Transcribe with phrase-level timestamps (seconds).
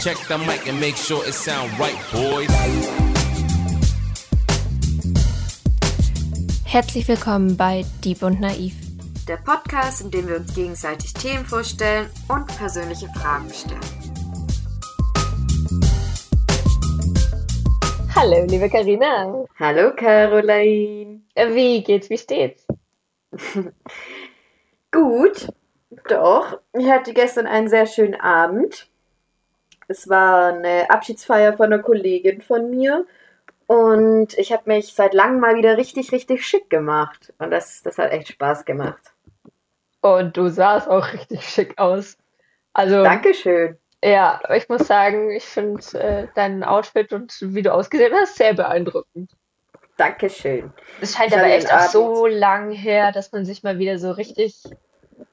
[0.00, 2.50] Check the mic and make sure it sound right, boys.
[6.64, 8.74] Herzlich willkommen bei Dieb und Naiv.
[9.26, 13.80] Der Podcast, in dem wir uns gegenseitig Themen vorstellen und persönliche Fragen stellen.
[18.14, 19.46] Hallo, liebe Karina.
[19.58, 21.22] Hallo Caroline.
[21.34, 22.66] Wie geht's, wie steht's?
[24.92, 25.48] Gut,
[26.08, 26.60] doch.
[26.74, 28.88] Ich hatte gestern einen sehr schönen Abend.
[29.88, 33.06] Es war eine Abschiedsfeier von einer Kollegin von mir.
[33.66, 37.32] Und ich habe mich seit langem mal wieder richtig, richtig schick gemacht.
[37.38, 39.12] Und das, das hat echt Spaß gemacht.
[40.00, 42.16] Und du sahst auch richtig schick aus.
[42.72, 43.76] Also, Dankeschön.
[44.04, 48.54] Ja, ich muss sagen, ich finde äh, dein Outfit und wie du ausgesehen hast sehr
[48.54, 49.32] beeindruckend.
[49.96, 50.72] Dankeschön.
[51.00, 54.62] Es scheint aber echt auch so lang her, dass man sich mal wieder so richtig,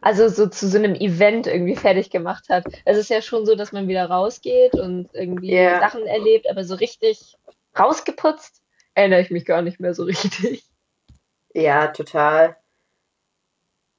[0.01, 2.65] also so zu so einem Event irgendwie fertig gemacht hat.
[2.85, 5.79] Es ist ja schon so, dass man wieder rausgeht und irgendwie yeah.
[5.79, 7.37] Sachen erlebt, aber so richtig
[7.77, 8.61] rausgeputzt
[8.93, 10.63] erinnere ich mich gar nicht mehr so richtig.
[11.53, 12.57] Ja, total.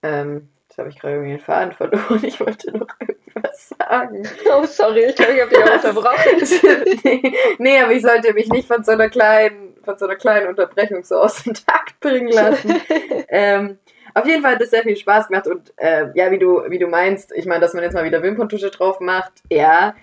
[0.03, 2.25] Ähm, jetzt habe ich gerade irgendwie den Faden verloren.
[2.25, 4.29] Ich wollte noch irgendwas sagen.
[4.53, 7.01] Oh, sorry, ich glaube, ich habe dich auch unterbrochen.
[7.05, 10.49] nee, nee, aber ich sollte mich nicht von so einer kleinen, von so einer kleinen
[10.49, 12.81] Unterbrechung so aus dem Takt bringen lassen.
[13.29, 13.79] ähm,
[14.15, 16.79] auf jeden Fall hat es sehr viel Spaß gemacht und äh, ja, wie du, wie
[16.79, 19.95] du meinst, ich meine, dass man jetzt mal wieder Wimperntusche drauf macht, ja,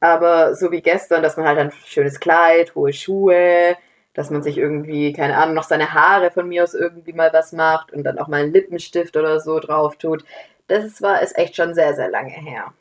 [0.00, 3.76] aber so wie gestern, dass man halt ein schönes Kleid, hohe Schuhe,
[4.14, 7.52] dass man sich irgendwie, keine Ahnung, noch seine Haare von mir aus irgendwie mal was
[7.52, 10.24] macht und dann auch mal einen Lippenstift oder so drauf tut.
[10.66, 12.72] Das war ist echt schon sehr, sehr lange her.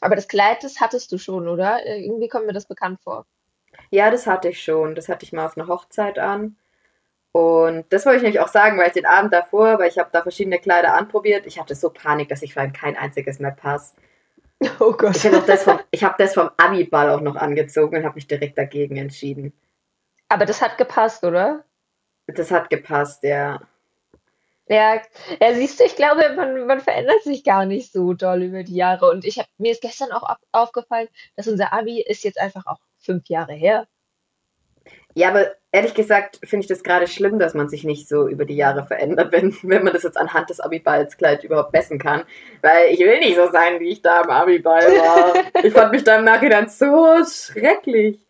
[0.00, 1.84] Aber das Kleid, das hattest du schon, oder?
[1.84, 3.26] Irgendwie kommt mir das bekannt vor.
[3.90, 4.94] Ja, das hatte ich schon.
[4.94, 6.56] Das hatte ich mal auf einer Hochzeit an.
[7.32, 10.10] Und das wollte ich nämlich auch sagen, weil ich den Abend davor, weil ich habe
[10.12, 13.52] da verschiedene Kleider anprobiert, ich hatte so Panik, dass ich vor allem kein einziges mehr
[13.52, 13.96] passt.
[14.78, 15.16] Oh Gott.
[15.16, 18.98] Ich habe das, vom, hab vom Abi-Ball auch noch angezogen und habe mich direkt dagegen
[18.98, 19.54] entschieden.
[20.28, 21.64] Aber das hat gepasst, oder?
[22.26, 23.62] Das hat gepasst, ja.
[24.68, 25.00] Ja,
[25.40, 28.76] ja, siehst du, ich glaube, man, man verändert sich gar nicht so doll über die
[28.76, 29.10] Jahre.
[29.10, 32.78] Und ich hab, mir ist gestern auch aufgefallen, dass unser Abi ist jetzt einfach auch
[33.10, 33.86] fünf Jahre her.
[35.14, 38.44] Ja, aber ehrlich gesagt finde ich das gerade schlimm, dass man sich nicht so über
[38.44, 42.22] die Jahre verändert, wenn, wenn man das jetzt anhand des Abiballs gleich überhaupt messen kann.
[42.62, 45.34] Weil ich will nicht so sein, wie ich da im Abiball war.
[45.64, 48.20] ich fand mich da im Nachhinein so schrecklich.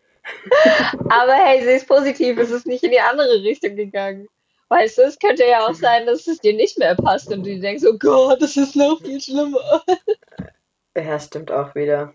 [1.09, 4.27] aber hey, sie ist positiv, es ist nicht in die andere Richtung gegangen.
[4.69, 7.59] Weißt du, es könnte ja auch sein, dass es dir nicht mehr passt und du
[7.59, 9.83] denkst, oh Gott, das ist noch viel schlimmer.
[10.95, 12.13] Ja, stimmt auch wieder.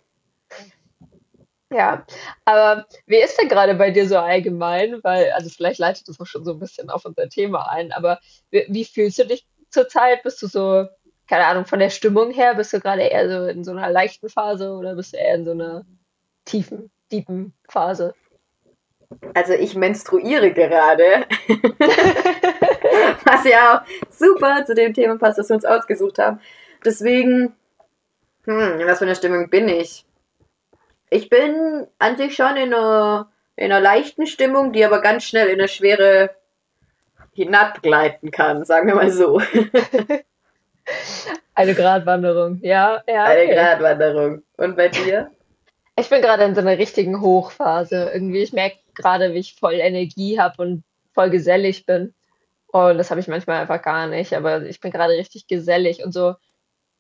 [1.71, 2.07] Ja,
[2.45, 5.01] aber wie ist denn gerade bei dir so allgemein?
[5.03, 8.21] Weil, also vielleicht leitet das auch schon so ein bisschen auf unser Thema ein, aber
[8.51, 10.23] wie, wie fühlst du dich zurzeit?
[10.23, 10.87] Bist du so,
[11.29, 14.29] keine Ahnung, von der Stimmung her, bist du gerade eher so in so einer leichten
[14.29, 15.85] Phase oder bist du eher in so einer
[16.45, 18.15] tiefen, tiefen Phase?
[19.35, 21.27] Also ich menstruiere gerade.
[23.25, 26.41] Was ja auch super zu dem Thema passt, das wir uns ausgesucht haben.
[26.85, 27.55] Deswegen,
[28.45, 30.05] hm, was für einer Stimmung bin ich?
[31.17, 35.47] Ich bin an sich schon in einer, in einer leichten Stimmung, die aber ganz schnell
[35.47, 36.29] in eine schwere
[37.33, 39.41] hinabgleiten kann, sagen wir mal so.
[41.55, 43.25] Eine Gratwanderung, ja, ja.
[43.25, 43.45] Okay.
[43.45, 44.43] Eine Gratwanderung.
[44.59, 45.31] Und bei dir?
[45.99, 48.11] Ich bin gerade in so einer richtigen Hochphase.
[48.13, 50.85] Irgendwie, ich merke gerade, wie ich voll Energie habe und
[51.15, 52.13] voll gesellig bin.
[52.67, 54.35] Und das habe ich manchmal einfach gar nicht.
[54.35, 56.35] Aber ich bin gerade richtig gesellig und so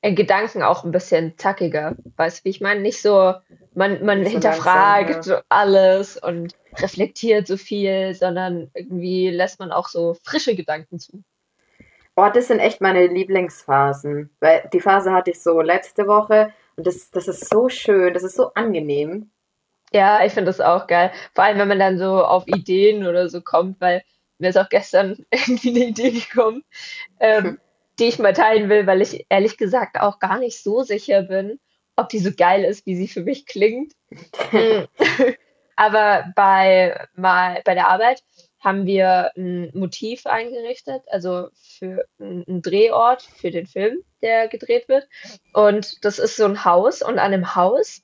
[0.02, 1.96] in Gedanken auch ein bisschen zackiger.
[2.16, 2.80] Weißt du, wie ich meine?
[2.80, 3.34] Nicht so,
[3.74, 5.42] man, man so hinterfragt langsam, ja.
[5.48, 11.22] alles und reflektiert so viel, sondern irgendwie lässt man auch so frische Gedanken zu.
[12.14, 14.30] Oh, das sind echt meine Lieblingsphasen.
[14.40, 18.22] Weil die Phase hatte ich so letzte Woche und das, das ist so schön, das
[18.22, 19.30] ist so angenehm.
[19.92, 21.12] Ja, ich finde das auch geil.
[21.34, 24.02] Vor allem, wenn man dann so auf Ideen oder so kommt, weil
[24.38, 26.64] mir ist auch gestern irgendwie eine Idee gekommen,
[27.20, 27.58] ähm,
[27.98, 31.58] die ich mal teilen will, weil ich ehrlich gesagt auch gar nicht so sicher bin,
[31.96, 33.92] ob die so geil ist, wie sie für mich klingt.
[35.76, 38.22] Aber bei, mal, bei der Arbeit
[38.60, 45.06] haben wir ein Motiv eingerichtet, also für einen Drehort für den Film, der gedreht wird.
[45.52, 48.02] Und das ist so ein Haus und an dem Haus,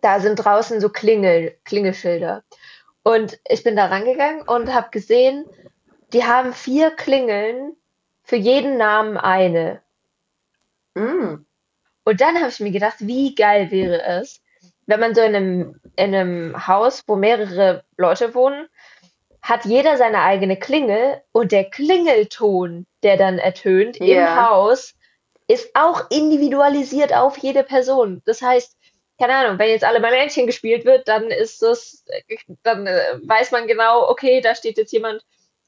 [0.00, 2.44] da sind draußen so Klingel, Klingelschilder.
[3.02, 5.46] Und ich bin da rangegangen und habe gesehen,
[6.12, 7.76] die haben vier Klingeln
[8.30, 9.82] für jeden Namen eine.
[10.94, 11.44] Mm.
[12.04, 14.40] Und dann habe ich mir gedacht, wie geil wäre es,
[14.86, 18.68] wenn man so in einem, in einem Haus, wo mehrere Leute wohnen,
[19.42, 24.28] hat jeder seine eigene Klingel und der Klingelton, der dann ertönt yeah.
[24.28, 24.94] im Haus,
[25.48, 28.22] ist auch individualisiert auf jede Person.
[28.26, 28.76] Das heißt,
[29.18, 32.04] keine Ahnung, wenn jetzt alle bei Männchen gespielt wird, dann ist das,
[32.62, 35.24] dann äh, weiß man genau, okay, da steht jetzt jemand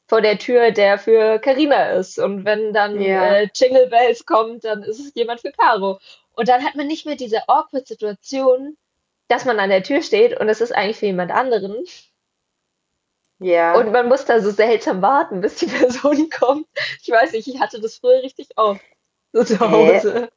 [0.08, 2.19] vor der Tür, der für Carina ist.
[2.19, 3.34] Und wenn dann Ja.
[3.37, 5.99] äh, Jingle Bells kommt, dann ist es jemand für Caro.
[6.34, 8.76] Und dann hat man nicht mehr diese awkward Situation,
[9.28, 11.84] dass man an der Tür steht und es ist eigentlich für jemand anderen.
[13.38, 13.75] Ja.
[13.75, 15.66] Und man muss da so seltsam warten, bis die
[16.06, 16.66] Person kommt.
[17.02, 18.81] Ich weiß nicht, ich hatte das früher richtig oft.
[19.32, 20.31] So zu Hause.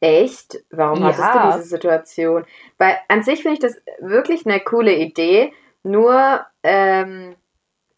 [0.00, 0.58] Echt?
[0.70, 1.46] Warum hattest Ja.
[1.52, 2.44] du diese Situation?
[2.78, 5.52] Weil an sich finde ich das wirklich eine coole Idee.
[5.84, 7.36] Nur, ähm,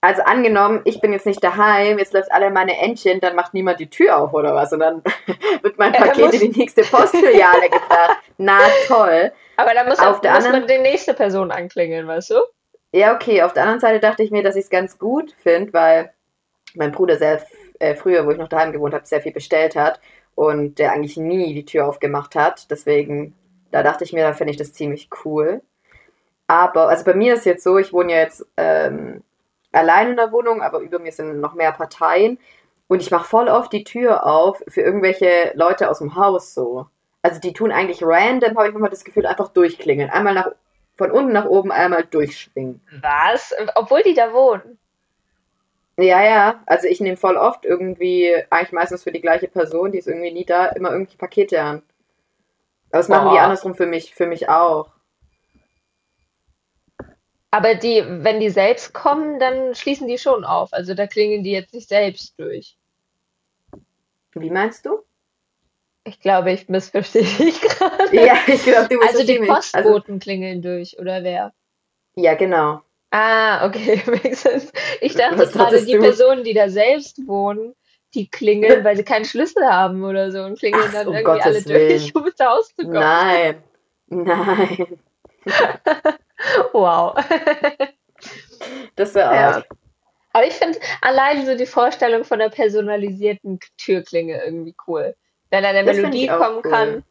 [0.05, 3.81] also angenommen, ich bin jetzt nicht daheim, jetzt läuft alle meine Entchen, dann macht niemand
[3.81, 4.73] die Tür auf oder was.
[4.73, 5.03] Und dann
[5.63, 8.19] wird mein Paket in die nächste Postfiliale gebracht.
[8.39, 9.33] Na toll.
[9.57, 12.35] Aber da muss, Auf auch, der muss anderen- man die nächste Person anklingeln, weißt du?
[12.93, 13.43] Ja, okay.
[13.43, 16.13] Auf der anderen Seite dachte ich mir, dass ich es ganz gut finde, weil
[16.75, 17.43] mein Bruder sehr
[17.79, 20.01] äh, früher, wo ich noch daheim gewohnt habe, sehr viel bestellt hat
[20.35, 22.71] und der eigentlich nie die Tür aufgemacht hat.
[22.71, 23.35] Deswegen,
[23.71, 25.63] da dachte ich mir, da finde ich das ziemlich cool.
[26.47, 29.23] Aber, also bei mir ist jetzt so, ich wohne ja jetzt ähm,
[29.75, 32.39] allein in der Wohnung, aber über mir sind noch mehr Parteien.
[32.87, 36.87] Und ich mache voll oft die Tür auf für irgendwelche Leute aus dem Haus so.
[37.23, 40.11] Also die tun eigentlich random, habe ich manchmal das Gefühl, einfach durchklingeln.
[40.11, 40.51] Einmal nach,
[40.97, 42.83] von unten nach oben, einmal durchschwingen.
[43.01, 43.55] Was?
[43.75, 44.79] Obwohl die da wohnen.
[45.97, 49.99] Ja, ja, also ich nehme voll oft irgendwie, eigentlich meistens für die gleiche Person, die
[49.99, 51.83] ist irgendwie nie da, immer irgendwelche Pakete an.
[52.91, 53.43] Aber das machen die Boah.
[53.43, 54.89] andersrum für mich, für mich auch.
[57.55, 60.73] Aber die, wenn die selbst kommen, dann schließen die schon auf.
[60.73, 62.77] Also da klingeln die jetzt nicht selbst durch.
[64.33, 65.05] Wie meinst du?
[66.03, 68.13] Ich glaube, ich missverstehe dich gerade.
[68.13, 69.39] Ja, ich glaube, du Also die.
[69.39, 71.53] Also, Postboten klingeln durch, oder wer?
[72.17, 72.81] ja, genau.
[73.13, 74.03] Ah, okay.
[75.01, 76.01] Ich dachte Was gerade, die du?
[76.01, 77.77] Personen, die da selbst wohnen,
[78.15, 81.41] die klingeln, weil sie keinen Schlüssel haben oder so und klingeln Ach, dann um irgendwie
[81.41, 82.95] alle Gottes durch, um ins Haus zu kommen.
[82.95, 83.63] Nein.
[84.09, 84.99] Nein.
[86.73, 87.15] Wow.
[88.97, 89.51] Das wäre Ja.
[89.57, 89.67] arg.
[90.33, 95.15] Aber ich finde allein so die Vorstellung von einer personalisierten Türklinge irgendwie cool.
[95.51, 96.71] Wenn eine Das Melodie auch kommen cool.
[96.71, 97.05] kann,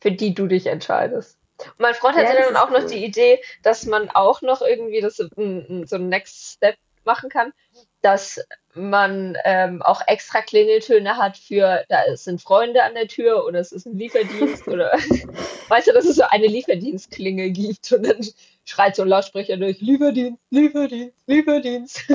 [0.00, 1.38] für die du dich entscheidest.
[1.58, 2.90] Und mein Freund Ja, hatte das dann auch noch cool.
[2.90, 7.30] die Idee, dass man auch noch irgendwie das so ein, so ein Next Step machen
[7.30, 7.52] kann,
[8.00, 8.40] dass
[8.74, 13.72] man ähm, auch extra Klingeltöne hat für, da sind Freunde an der Tür oder es
[13.72, 14.92] ist ein Lieferdienst oder
[15.68, 18.24] weißt du, dass es so eine Lieferdienstklinge gibt und dann
[18.64, 22.04] schreit so ein Lautsprecher durch, Lieferdienst, Lieferdienst, Lieferdienst.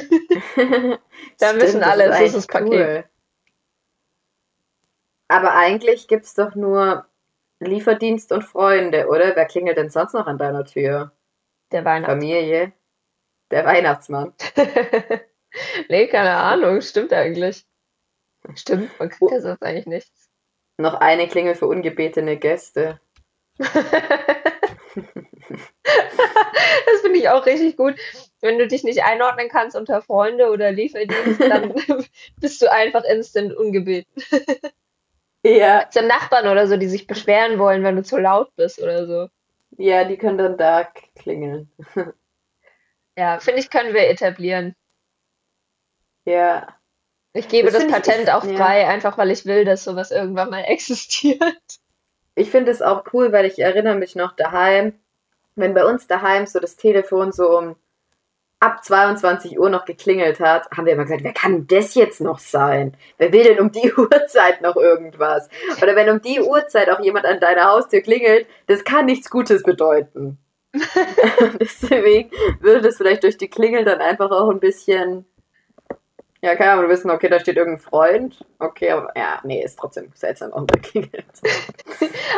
[1.39, 3.05] Dann wissen das alle, es ist das Paket.
[5.27, 7.07] Aber eigentlich gibt es doch nur
[7.59, 9.35] Lieferdienst und Freunde, oder?
[9.35, 11.11] Wer klingelt denn sonst noch an deiner Tür?
[11.71, 12.19] Der Weihnachtsmann.
[12.19, 12.73] Familie?
[13.49, 14.33] Der Weihnachtsmann.
[15.89, 17.65] nee, keine Ahnung, stimmt eigentlich.
[18.55, 20.29] Stimmt, man kriegt ja sonst eigentlich nichts.
[20.77, 22.99] Noch eine Klingel für ungebetene Gäste.
[26.85, 27.95] Das finde ich auch richtig gut.
[28.41, 31.73] Wenn du dich nicht einordnen kannst unter Freunde oder Lieferdienst, dann
[32.39, 34.11] bist du einfach instant ungebeten.
[35.45, 39.05] Ja, So Nachbarn oder so, die sich beschweren wollen, wenn du zu laut bist oder
[39.07, 39.29] so.
[39.77, 41.71] ja, die können dann da klingeln.
[43.17, 44.75] Ja, finde ich, können wir etablieren.
[46.25, 46.67] Ja.
[47.33, 48.55] Ich gebe Das das, ich Patent echt- auch ja.
[48.55, 51.41] frei, einfach weil ich will, dass sowas irgendwann mal existiert.
[52.35, 54.93] Ich finde es auch cool, weil ich erinnere mich noch daheim,
[55.55, 57.75] wenn bei uns daheim so das Telefon so um
[58.59, 62.39] ab 22 Uhr noch geklingelt hat, haben wir immer gesagt, wer kann das jetzt noch
[62.39, 62.95] sein?
[63.17, 65.49] Wer will denn um die Uhrzeit noch irgendwas?
[65.81, 69.63] Oder wenn um die Uhrzeit auch jemand an deiner Haustür klingelt, das kann nichts Gutes
[69.63, 70.37] bedeuten.
[71.59, 75.25] Deswegen würde das vielleicht durch die Klingel dann einfach auch ein bisschen,
[76.43, 78.45] ja, keine Ahnung, wissen, okay, da steht irgendein Freund.
[78.59, 81.25] Okay, aber ja, nee, ist trotzdem seltsam, warum der klingelt.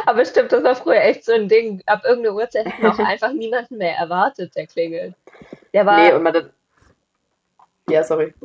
[0.05, 1.81] Aber stimmt, das war früher echt so ein Ding.
[1.88, 5.15] Ab irgendeiner Uhrzeit hat man auch einfach niemanden mehr erwartet, der klingelt.
[5.74, 5.97] Der war.
[5.97, 6.53] Nee, und man dann.
[7.89, 8.35] Ja, sorry.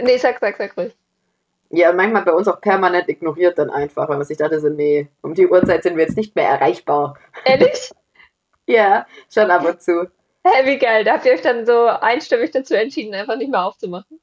[0.00, 0.96] nee, sag, sag, sag ruhig.
[1.70, 4.68] Ja, und manchmal bei uns auch permanent ignoriert dann einfach, weil man sich dachte so,
[4.68, 7.16] nee, um die Uhrzeit sind wir jetzt nicht mehr erreichbar.
[7.44, 7.90] Ehrlich?
[8.68, 10.10] Ja, schon ab und zu.
[10.44, 11.04] Hä, wie geil.
[11.04, 14.18] Da habt ihr euch dann so einstimmig dazu entschieden, einfach nicht mehr aufzumachen.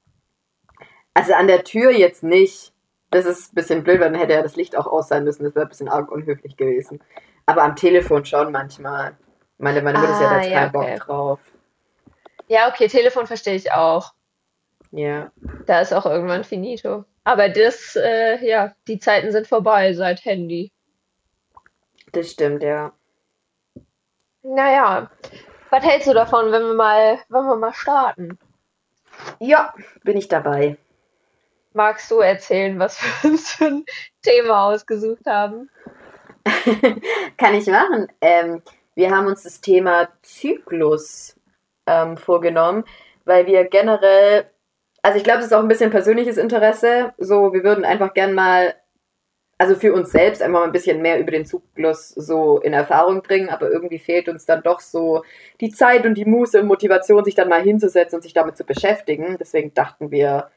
[1.14, 2.74] Also an der Tür jetzt nicht.
[3.12, 5.44] Das ist ein bisschen blöd, weil dann hätte ja das Licht auch aus sein müssen.
[5.44, 7.00] Das wäre ein bisschen arg unhöflich gewesen.
[7.46, 9.16] Aber am Telefon schon manchmal.
[9.60, 10.96] Meine, meine Mutter ist ja da Ah, jetzt ja, keinen okay.
[10.98, 11.40] Bock drauf.
[12.48, 14.14] Ja, okay, Telefon verstehe ich auch.
[14.92, 15.32] Ja.
[15.66, 17.06] Da ist auch irgendwann finito.
[17.24, 20.72] Aber das, äh, ja, die Zeiten sind vorbei seit Handy.
[22.12, 22.92] Das stimmt, ja.
[24.44, 25.10] Naja,
[25.70, 28.38] was hältst du davon, wenn wir mal, wenn wir mal starten?
[29.40, 30.78] Ja, bin ich dabei.
[31.74, 33.86] Magst du erzählen, was wir uns für ein
[34.22, 35.70] Thema ausgesucht haben?
[37.38, 38.08] Kann ich machen.
[38.22, 38.62] Ähm,
[38.96, 41.36] wir haben uns das Thema Zyklus
[41.88, 42.84] ähm, vorgenommen,
[43.26, 44.46] weil wir generell,
[45.02, 47.14] also ich glaube, das ist auch ein bisschen persönliches Interesse.
[47.18, 48.76] So, wir würden einfach gern mal,
[49.58, 53.24] also für uns selbst einfach mal ein bisschen mehr über den Zyklus so in Erfahrung
[53.24, 55.24] bringen, aber irgendwie fehlt uns dann doch so
[55.60, 58.64] die Zeit und die Muße und Motivation, sich dann mal hinzusetzen und sich damit zu
[58.64, 59.38] beschäftigen.
[59.40, 60.52] Deswegen dachten wir,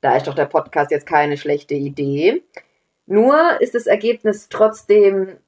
[0.00, 2.42] da ist doch der Podcast jetzt keine schlechte Idee.
[3.06, 5.38] Nur ist das Ergebnis trotzdem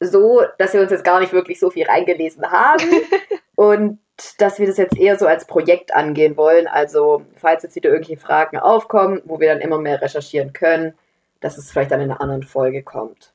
[0.00, 2.84] so, dass wir uns jetzt gar nicht wirklich so viel reingelesen haben
[3.54, 3.98] und
[4.38, 6.66] dass wir das jetzt eher so als Projekt angehen wollen.
[6.66, 10.94] Also, falls jetzt wieder irgendwelche Fragen aufkommen, wo wir dann immer mehr recherchieren können,
[11.40, 13.32] dass es vielleicht dann in einer anderen Folge kommt.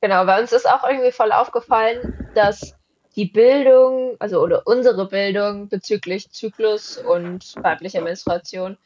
[0.00, 2.74] Genau, bei uns ist auch irgendwie voll aufgefallen, dass
[3.16, 8.78] die Bildung, also oder unsere Bildung bezüglich Zyklus und weiblicher Menstruation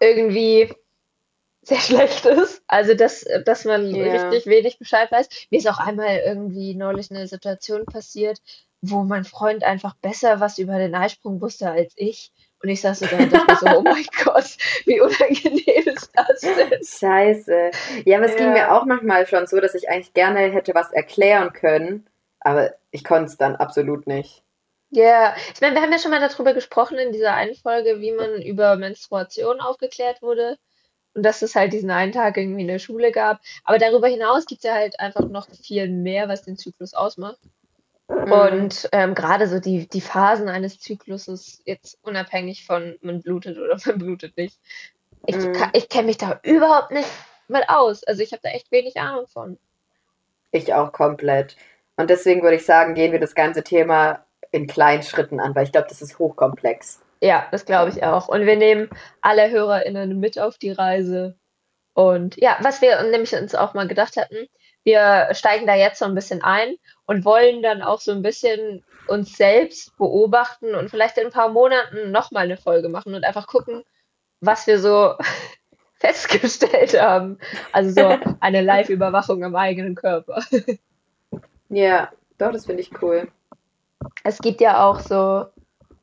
[0.00, 0.72] irgendwie
[1.62, 2.62] sehr schlecht ist.
[2.66, 4.04] Also, dass, dass man Ja.
[4.04, 5.28] richtig wenig Bescheid weiß.
[5.50, 8.38] Mir ist auch einmal irgendwie neulich eine Situation passiert,
[8.80, 12.32] wo mein Freund einfach besser was über den Eisprung wusste als ich.
[12.62, 16.40] Und ich saß so da und dachte so, oh mein Gott, wie unangenehm ist das
[16.40, 16.82] denn?
[16.82, 17.70] Scheiße.
[18.04, 18.52] Ja, aber es ging Ja.
[18.52, 22.08] mir auch manchmal schon so, dass ich eigentlich gerne hätte was erklären können,
[22.40, 24.42] aber ich konnte es dann absolut nicht.
[24.90, 28.12] Ja, ich meine, wir haben ja schon mal darüber gesprochen in dieser einen Folge, wie
[28.12, 30.58] man über Menstruation aufgeklärt wurde
[31.14, 33.40] und dass es halt diesen einen Tag irgendwie in der Schule gab.
[33.64, 37.38] Aber darüber hinaus gibt es ja halt einfach noch viel mehr, was den Zyklus ausmacht.
[38.08, 38.32] Mhm.
[38.32, 43.76] Und ähm, gerade so die, die Phasen eines Zykluses, jetzt unabhängig von man blutet oder
[43.86, 44.58] man blutet nicht.
[45.26, 45.54] Ich, Mhm.
[45.74, 47.08] ich kenne mich da überhaupt nicht
[47.48, 48.04] mit aus.
[48.04, 49.58] Also ich habe da echt wenig Ahnung von.
[50.50, 51.56] Ich auch komplett.
[51.96, 55.64] Und deswegen würde ich sagen, gehen wir das ganze Thema in kleinen Schritten an, weil
[55.64, 57.00] ich glaube, das ist hochkomplex.
[57.20, 58.28] Ja, das glaube ich auch.
[58.28, 58.88] Und wir nehmen
[59.20, 61.36] alle HörerInnen mit auf die Reise.
[61.94, 64.46] Und ja, was wir nämlich uns auch mal gedacht hatten,
[64.84, 66.76] wir steigen da jetzt so ein bisschen ein
[67.06, 71.48] und wollen dann auch so ein bisschen uns selbst beobachten und vielleicht in ein paar
[71.48, 73.82] Monaten nochmal eine Folge machen und einfach gucken,
[74.40, 75.14] was wir so
[75.94, 77.38] festgestellt haben.
[77.72, 80.42] Also so eine Live-Überwachung am eigenen Körper.
[81.68, 83.28] Ja, doch, das finde ich cool.
[84.24, 85.46] Es gibt ja auch so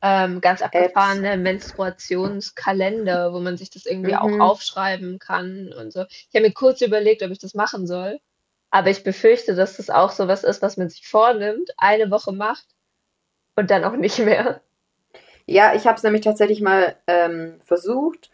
[0.02, 4.16] ähm, ganz abgefahrene Menstruationskalender, wo man sich das irgendwie Mhm.
[4.16, 6.04] auch aufschreiben kann und so.
[6.08, 8.20] Ich habe mir kurz überlegt, ob ich das machen soll,
[8.70, 12.32] aber ich befürchte, dass das auch so was ist, was man sich vornimmt, eine Woche
[12.32, 12.66] macht
[13.56, 14.62] und dann auch nicht mehr.
[15.46, 18.30] Ja, ich habe es nämlich tatsächlich mal ähm, versucht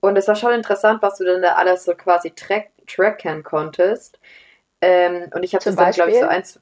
[0.00, 4.20] und es war schon interessant, was du denn da alles so quasi track tracken konntest.
[4.82, 6.26] Ähm, und ich habe Zum das dann, glaube ich, so Beispiel?
[6.26, 6.60] eins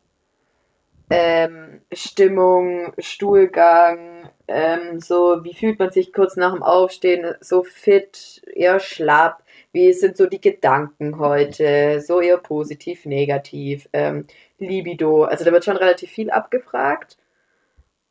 [1.11, 8.43] ähm, Stimmung, Stuhlgang, ähm, so wie fühlt man sich kurz nach dem Aufstehen, so fit,
[8.55, 14.27] eher schlapp, wie sind so die Gedanken heute, so eher positiv, negativ, ähm,
[14.59, 17.17] Libido, also da wird schon relativ viel abgefragt.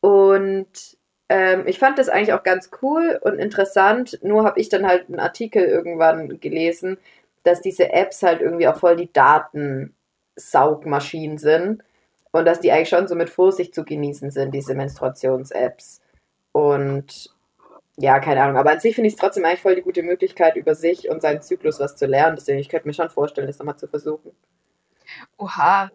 [0.02, 0.98] Und
[1.30, 5.08] ähm, ich fand das eigentlich auch ganz cool und interessant, nur habe ich dann halt
[5.08, 6.98] einen Artikel irgendwann gelesen,
[7.44, 11.84] dass diese Apps halt irgendwie auch voll die Datensaugmaschinen sind
[12.32, 16.02] und dass die eigentlich schon so mit Vorsicht zu genießen sind, diese Menstruations-Apps.
[16.52, 17.30] Und
[17.98, 20.56] ja, keine Ahnung, aber an sich finde ich es trotzdem eigentlich voll die gute Möglichkeit,
[20.56, 22.36] über sich und seinen Zyklus was zu lernen.
[22.38, 24.32] Deswegen, ich könnte mir schon vorstellen, das nochmal zu versuchen.
[25.38, 25.90] Oha,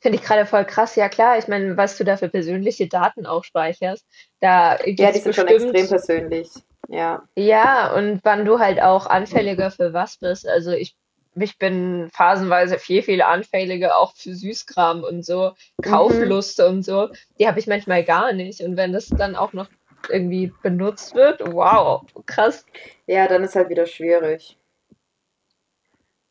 [0.00, 0.96] finde ich gerade voll krass.
[0.96, 4.06] Ja klar, ich meine, was du da für persönliche Daten auch speicherst,
[4.40, 6.50] da Ja, die sind schon extrem persönlich.
[6.88, 7.22] Ja.
[7.34, 10.46] Ja, und wann du halt auch anfälliger für was bist.
[10.46, 10.94] Also ich,
[11.36, 17.08] ich bin phasenweise viel, viel anfälliger auch für Süßkram und so, Kauflust und so.
[17.38, 18.60] Die habe ich manchmal gar nicht.
[18.60, 19.68] Und wenn das dann auch noch
[20.08, 22.64] irgendwie benutzt wird, wow, krass.
[23.06, 24.58] Ja, dann ist halt wieder schwierig.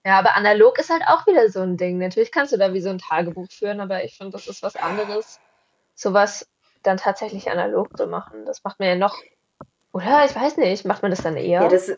[0.05, 1.97] Ja, aber analog ist halt auch wieder so ein Ding.
[1.97, 4.75] Natürlich kannst du da wie so ein Tagebuch führen, aber ich finde, das ist was
[4.75, 5.39] anderes,
[5.95, 6.47] sowas
[6.83, 8.45] dann tatsächlich analog zu machen.
[8.45, 9.17] Das macht man ja noch,
[9.93, 10.25] oder?
[10.25, 11.61] Ich weiß nicht, macht man das dann eher?
[11.61, 11.97] Ja, das,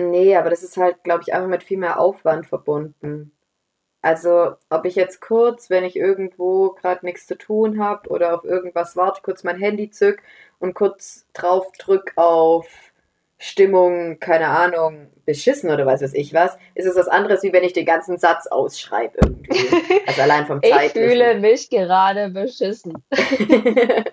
[0.00, 3.32] nee, aber das ist halt, glaube ich, einfach mit viel mehr Aufwand verbunden.
[4.02, 8.44] Also, ob ich jetzt kurz, wenn ich irgendwo gerade nichts zu tun habe oder auf
[8.44, 10.22] irgendwas warte, kurz mein Handy zück
[10.58, 12.66] und kurz drauf drück auf
[13.38, 17.64] Stimmung, keine Ahnung, beschissen oder weiß was ich was, ist es was anderes, wie wenn
[17.64, 19.50] ich den ganzen Satz ausschreibe irgendwie.
[20.06, 21.10] Also allein vom ich zeitlichen.
[21.10, 23.04] fühle mich gerade beschissen.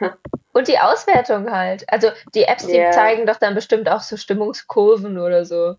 [0.54, 1.84] Und die Auswertung halt.
[1.92, 5.74] Also die Apps, die zeigen doch dann bestimmt auch so Stimmungskurven oder so.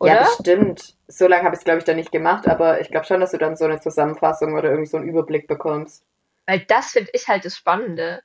[0.00, 0.12] Oder?
[0.14, 0.94] Ja, bestimmt.
[1.08, 3.30] So lange habe ich es, glaube ich, dann nicht gemacht, aber ich glaube schon, dass
[3.30, 6.04] du dann so eine Zusammenfassung oder irgendwie so einen Überblick bekommst.
[6.46, 8.22] Weil das finde ich halt das Spannende.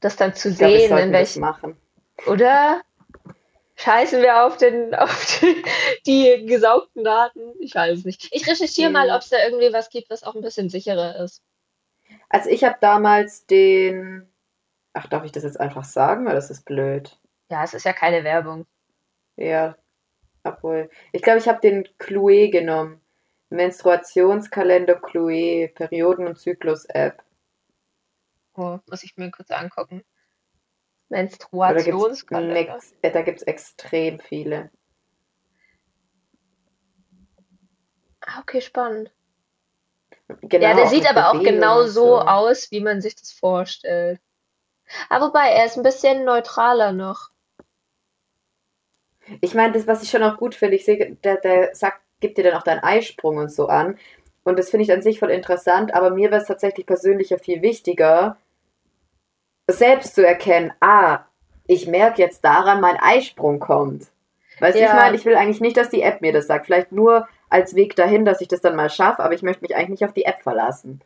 [0.00, 1.40] Das dann zu Ich sehen, sollten in welchen.
[1.40, 1.76] machen.
[2.26, 2.80] Oder?
[3.76, 5.62] scheißen wir auf, den, auf die,
[6.06, 7.40] die gesaugten Daten?
[7.60, 8.28] Ich weiß es nicht.
[8.30, 9.14] Ich recherchiere mal, Mhm.
[9.14, 11.42] ob es da irgendwie was gibt, was auch ein bisschen sicherer ist.
[12.28, 14.29] Also ich habe damals den.
[14.92, 16.26] Ach, darf ich das jetzt einfach sagen?
[16.26, 17.18] Weil das ist blöd.
[17.50, 18.66] Ja, es ist ja keine Werbung.
[19.36, 19.76] Ja,
[20.42, 20.90] obwohl.
[21.12, 23.00] Ich glaube, ich habe den Clue genommen.
[23.50, 27.22] Menstruationskalender Clue, Perioden- und Zyklus-App.
[28.54, 30.04] Oh, muss ich mir kurz angucken.
[31.08, 32.78] Menstruationskalender.
[33.02, 34.70] da gibt's extrem viele.
[38.20, 39.10] Ah, okay, spannend.
[40.42, 43.16] Genau, ja, der auch sieht aber auch Bewegung genau und so aus, wie man sich
[43.16, 44.20] das vorstellt.
[45.08, 47.30] Aber wobei, er ist ein bisschen neutraler noch.
[49.40, 52.38] Ich meine, das, was ich schon auch gut finde, ich sehe, der, der sagt, gibt
[52.38, 53.98] dir dann auch deinen Eisprung und so an.
[54.42, 57.38] Und das finde ich an sich voll interessant, aber mir wäre es tatsächlich persönlich ja
[57.38, 58.36] viel wichtiger,
[59.66, 61.20] selbst zu erkennen, ah,
[61.66, 64.08] ich merke jetzt daran, mein Eisprung kommt.
[64.58, 64.88] Weißt du, Ja.
[64.88, 66.66] ich meine, ich will eigentlich nicht, dass die App mir das sagt.
[66.66, 69.76] Vielleicht nur als Weg dahin, dass ich das dann mal schaffe, aber ich möchte mich
[69.76, 71.00] eigentlich nicht auf die App verlassen.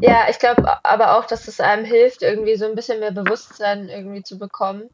[0.00, 3.88] Ja, ich glaube aber auch, dass es einem hilft, irgendwie so ein bisschen mehr Bewusstsein
[3.88, 4.90] irgendwie zu bekommen.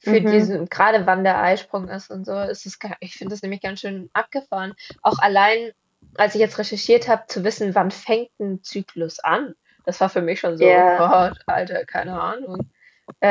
[0.00, 0.26] Für Mhm.
[0.28, 3.80] diesen, gerade wann der Eisprung ist und so, ist es, ich finde das nämlich ganz
[3.80, 4.74] schön abgefahren.
[5.02, 5.72] Auch allein,
[6.16, 9.54] als ich jetzt recherchiert habe, zu wissen, wann fängt ein Zyklus an.
[9.84, 10.98] Das war für mich schon so, Ja.
[10.98, 12.68] oh, Alter, keine Ahnung.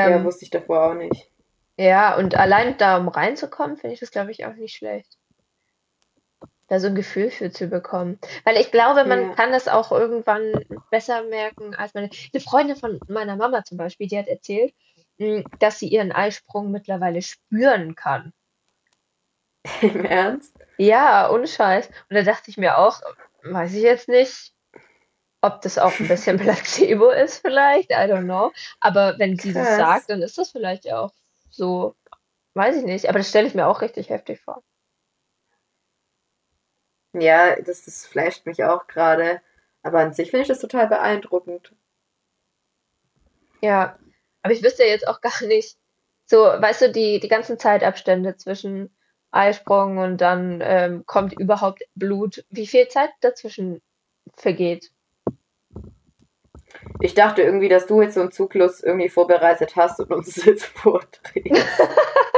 [0.03, 1.29] ja, Ähm, wusste ich davor auch nicht.
[1.77, 5.17] ja, und allein da, um reinzukommen, finde ich das, glaube ich, auch nicht schlecht.
[6.71, 8.17] Da so ein Gefühl für zu bekommen.
[8.45, 9.35] Weil ich glaube, man Ja.
[9.35, 12.09] kann das auch irgendwann besser merken als meine.
[12.31, 14.73] Eine Freundin von meiner Mama zum Beispiel, die hat erzählt,
[15.17, 18.31] mh, dass sie ihren Eisprung mittlerweile spüren kann.
[19.81, 20.55] Im Ernst?
[20.77, 21.87] Ja, ohne Scheiß.
[22.09, 23.01] Und da dachte ich mir auch,
[23.43, 24.53] weiß ich jetzt nicht,
[25.41, 28.53] ob das auch ein bisschen Placebo ist vielleicht, I don't know.
[28.79, 29.75] Aber wenn sie das Krass.
[29.75, 31.11] sagt, dann ist das vielleicht auch
[31.49, 31.95] so,
[32.53, 33.09] weiß ich nicht.
[33.09, 34.63] Aber das stelle ich mir auch richtig heftig vor.
[37.13, 39.41] Ja, das, das flasht mich auch gerade.
[39.83, 41.73] Aber an sich finde ich das total beeindruckend.
[43.61, 43.97] Ja,
[44.41, 45.77] aber ich wüsste jetzt auch gar nicht,
[46.25, 48.95] so, weißt du, die, die ganzen Zeitabstände zwischen
[49.31, 53.81] Eisprung und dann ähm, kommt überhaupt Blut, wie viel Zeit dazwischen
[54.35, 54.91] vergeht.
[56.99, 60.65] Ich dachte irgendwie, dass du jetzt so einen Zyklus irgendwie vorbereitet hast und uns jetzt
[60.77, 61.65] vorträgst.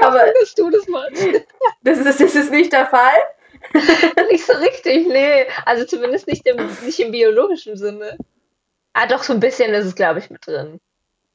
[0.00, 1.26] Aber- dass du das machst.
[1.82, 3.12] Das ist, das ist nicht der Fall?
[4.30, 5.46] Nicht so richtig, nee.
[5.66, 8.16] Also zumindest nicht im, nicht im biologischen Sinne.
[8.94, 10.80] Ah, doch, so ein bisschen ist es, glaube ich, mit drin.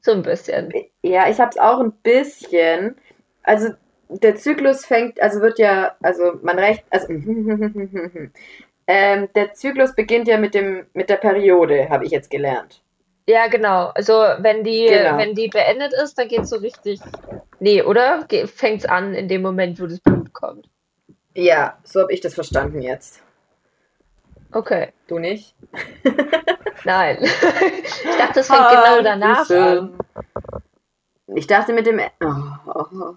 [0.00, 0.72] So ein bisschen.
[1.02, 2.96] Ja, ich habe es auch ein bisschen.
[3.42, 3.70] Also
[4.08, 7.06] der Zyklus fängt, also wird ja, also man recht, also
[8.86, 12.82] ähm, der Zyklus beginnt ja mit dem mit der Periode, habe ich jetzt gelernt.
[13.26, 13.90] Ja, genau.
[13.94, 15.18] Also wenn die, Genau.
[15.18, 17.00] wenn die beendet ist, dann geht's so richtig.
[17.60, 18.24] Nee, oder?
[18.28, 20.68] Ge- Fängt's an in dem Moment, wo das Blut kommt.
[21.34, 23.22] Ja, so habe ich das verstanden jetzt.
[24.52, 24.92] Okay.
[25.06, 25.54] Du nicht?
[26.84, 27.18] Nein.
[27.22, 29.98] ich dachte, es fängt genau danach an.
[31.36, 32.00] Ich dachte mit dem.
[32.20, 33.14] Oh.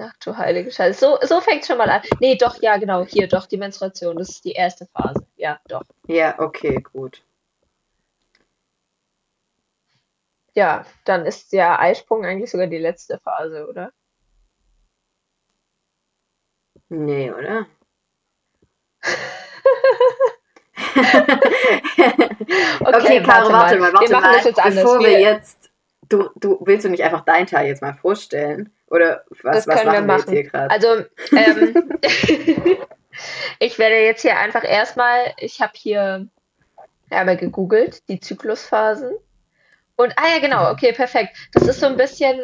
[0.00, 0.98] Ach du heilige Scheiße.
[0.98, 2.00] So, so fängt schon mal an.
[2.18, 3.04] Nee, doch, ja, genau.
[3.04, 4.16] Hier, doch, die Menstruation.
[4.16, 5.24] Das ist die erste Phase.
[5.36, 5.82] Ja, doch.
[6.08, 7.22] Ja, okay, gut.
[10.54, 13.92] Ja, dann ist der Eisprung eigentlich sogar die letzte Phase, oder?
[16.88, 17.66] Nee, oder?
[22.84, 24.36] Okay, Caro, warte mal, warte wir machen mal.
[24.36, 24.74] das jetzt anders.
[24.84, 25.70] Bevor wir Wir- jetzt.
[26.08, 28.70] Du, du willst du nicht einfach deinen Teil jetzt mal vorstellen?
[28.88, 30.68] Oder was, Das was können wir machen wir jetzt machen.
[30.68, 30.70] hier gerade?
[30.70, 31.98] Also, ähm,
[33.58, 36.28] ich werde jetzt hier einfach erstmal, ich habe hier
[37.10, 39.12] einmal gegoogelt, die Zyklusphasen.
[39.96, 41.36] Und, ah ja, genau, okay, perfekt.
[41.52, 42.40] Das ist so ein bisschen,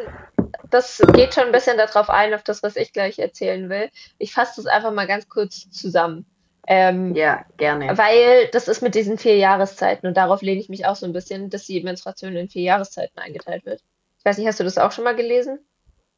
[0.69, 3.89] das geht schon ein bisschen darauf ein, auf das, was ich gleich erzählen will.
[4.17, 6.25] Ich fasse das einfach mal ganz kurz zusammen.
[6.67, 7.97] Ähm, Ja, gerne.
[7.97, 11.13] Weil das ist mit diesen vier Jahreszeiten und darauf lehne ich mich auch so ein
[11.13, 13.81] bisschen, dass die Menstruation in vier Jahreszeiten eingeteilt wird.
[14.19, 15.59] Ich weiß nicht, hast du das auch schon mal gelesen?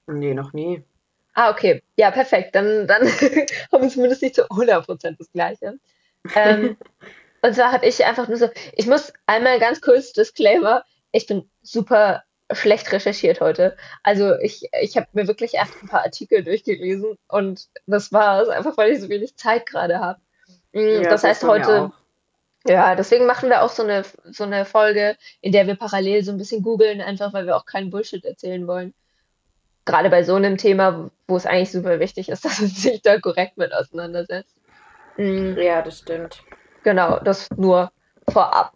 [0.08, 0.84] Nee, noch nie.
[1.34, 1.82] Ah, okay.
[1.98, 2.54] Ja, perfekt.
[2.56, 3.02] Dann, dann
[3.72, 5.80] haben wir zumindest nicht zu 100% das Gleiche.
[6.36, 6.78] Ähm,
[7.42, 11.50] und zwar habe ich einfach nur so, ich muss einmal ganz kurz Disclaimer, ich bin
[11.62, 13.78] super schlecht recherchiert heute.
[14.04, 18.78] Also ich, ich habe mir wirklich erst ein paar Artikel durchgelesen und das war's, einfach
[18.78, 20.20] weil ich so wenig Zeit gerade habe.
[20.74, 21.92] Ja, das so heißt heute,
[22.68, 26.32] ja, deswegen machen wir auch so eine, so eine Folge, in der wir parallel so
[26.32, 28.94] ein bisschen googeln, einfach weil wir auch keinen Bullshit erzählen wollen.
[29.86, 33.20] Gerade bei so einem Thema, wo es eigentlich super wichtig ist, dass man sich da
[33.20, 34.56] korrekt mit auseinandersetzt.
[35.18, 36.42] Mm, Ja, das stimmt.
[36.84, 37.92] Genau, das nur
[38.30, 38.74] vorab.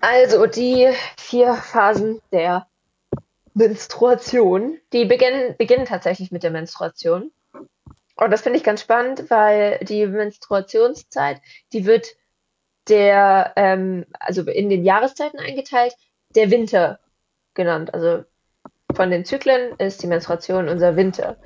[0.00, 2.66] Also die vier Phasen der
[3.54, 4.78] Menstruation.
[4.92, 7.32] Die beginnen, beginnen tatsächlich mit der Menstruation.
[8.16, 11.40] Und das finde ich ganz spannend, weil die Menstruationszeit,
[11.72, 12.08] die wird
[12.88, 15.94] der, ähm, also in den Jahreszeiten eingeteilt,
[16.34, 17.00] der Winter
[17.54, 17.94] genannt.
[17.94, 18.24] Also
[18.94, 21.36] von den Zyklen ist die Menstruation unser Winter.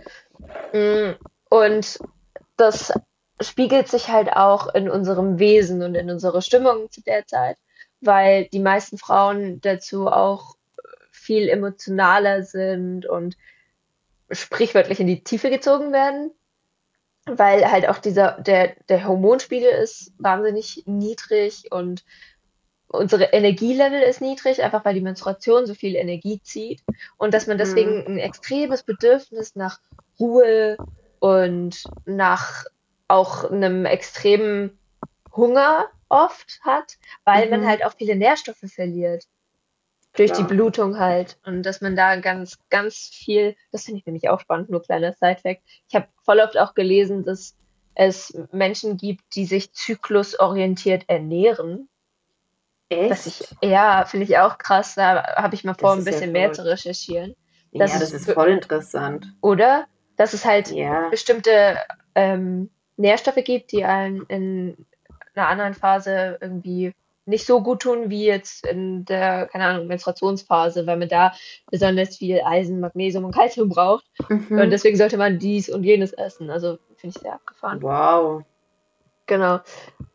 [0.72, 1.12] Mm,
[1.48, 1.98] und
[2.56, 2.92] das
[3.40, 7.56] spiegelt sich halt auch in unserem Wesen und in unserer Stimmung zu der Zeit,
[8.06, 10.56] weil die meisten Frauen dazu auch
[11.10, 13.36] viel emotionaler sind und
[14.30, 16.32] sprichwörtlich in die Tiefe gezogen werden,
[17.26, 22.04] weil halt auch dieser, der, der Hormonspiegel ist wahnsinnig niedrig und
[22.88, 26.82] unsere Energielevel ist niedrig, einfach weil die Menstruation so viel Energie zieht
[27.16, 28.06] und dass man deswegen mhm.
[28.06, 29.80] ein extremes Bedürfnis nach
[30.18, 30.76] Ruhe
[31.18, 32.64] und nach
[33.08, 34.78] auch einem extremen
[35.34, 37.50] Hunger oft hat, weil mhm.
[37.50, 39.24] man halt auch viele Nährstoffe verliert.
[40.16, 40.46] Durch Klar.
[40.46, 41.38] die Blutung halt.
[41.44, 45.12] Und dass man da ganz, ganz viel, das finde ich nämlich auch spannend, nur kleiner
[45.12, 45.62] Side-Fact.
[45.88, 47.56] Ich habe voll oft auch gelesen, dass
[47.96, 51.88] es Menschen gibt, die sich zyklusorientiert ernähren.
[52.88, 53.26] Echt?
[53.26, 54.94] Ich, ja, finde ich auch krass.
[54.94, 57.34] Da habe ich mal vor, ein bisschen ja mehr zu recherchieren.
[57.72, 59.26] Das ja, das ist, ist voll interessant.
[59.40, 59.86] Oder?
[60.16, 61.08] Dass es halt ja.
[61.08, 61.76] bestimmte
[62.14, 64.86] ähm, Nährstoffe gibt, die einen in
[65.34, 66.92] einer anderen Phase irgendwie
[67.26, 71.32] nicht so gut tun wie jetzt in der, keine Ahnung, Menstruationsphase, weil man da
[71.70, 74.04] besonders viel Eisen, Magnesium und Kalzium braucht.
[74.28, 74.58] Mhm.
[74.58, 76.50] Und deswegen sollte man dies und jenes essen.
[76.50, 77.82] Also finde ich sehr abgefahren.
[77.82, 78.44] Wow.
[79.26, 79.60] Genau.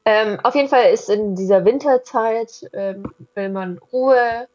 [0.05, 4.47] Ähm, auf jeden Fall ist in dieser Winterzeit, ähm, will man Ruhe,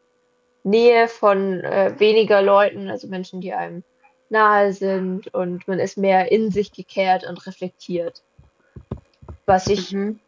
[0.63, 3.83] Nähe von äh, weniger Leuten, also Menschen, die einem
[4.29, 8.23] nahe sind und man ist mehr in sich gekehrt und reflektiert.
[9.45, 10.19] Was ich mhm.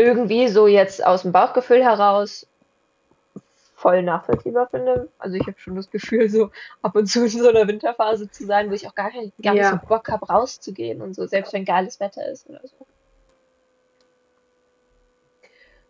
[0.00, 2.46] Irgendwie so jetzt aus dem Bauchgefühl heraus
[3.80, 5.08] voll nachvollziehbar finde.
[5.18, 6.50] Also ich habe schon das Gefühl, so
[6.82, 9.54] ab und zu in so einer Winterphase zu sein, wo ich auch gar, kein, gar
[9.54, 9.72] ja.
[9.72, 12.86] nicht so Bock habe, rauszugehen und so, selbst wenn geiles Wetter ist oder so.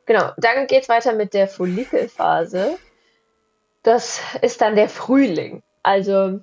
[0.06, 2.78] Genau, dann geht es weiter mit der Follikelphase.
[3.82, 5.62] Das ist dann der Frühling.
[5.82, 6.40] Also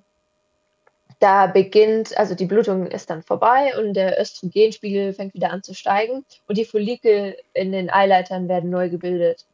[1.20, 5.74] da beginnt, also die Blutung ist dann vorbei und der Östrogenspiegel fängt wieder an zu
[5.74, 9.46] steigen und die Follikel in den Eileitern werden neu gebildet.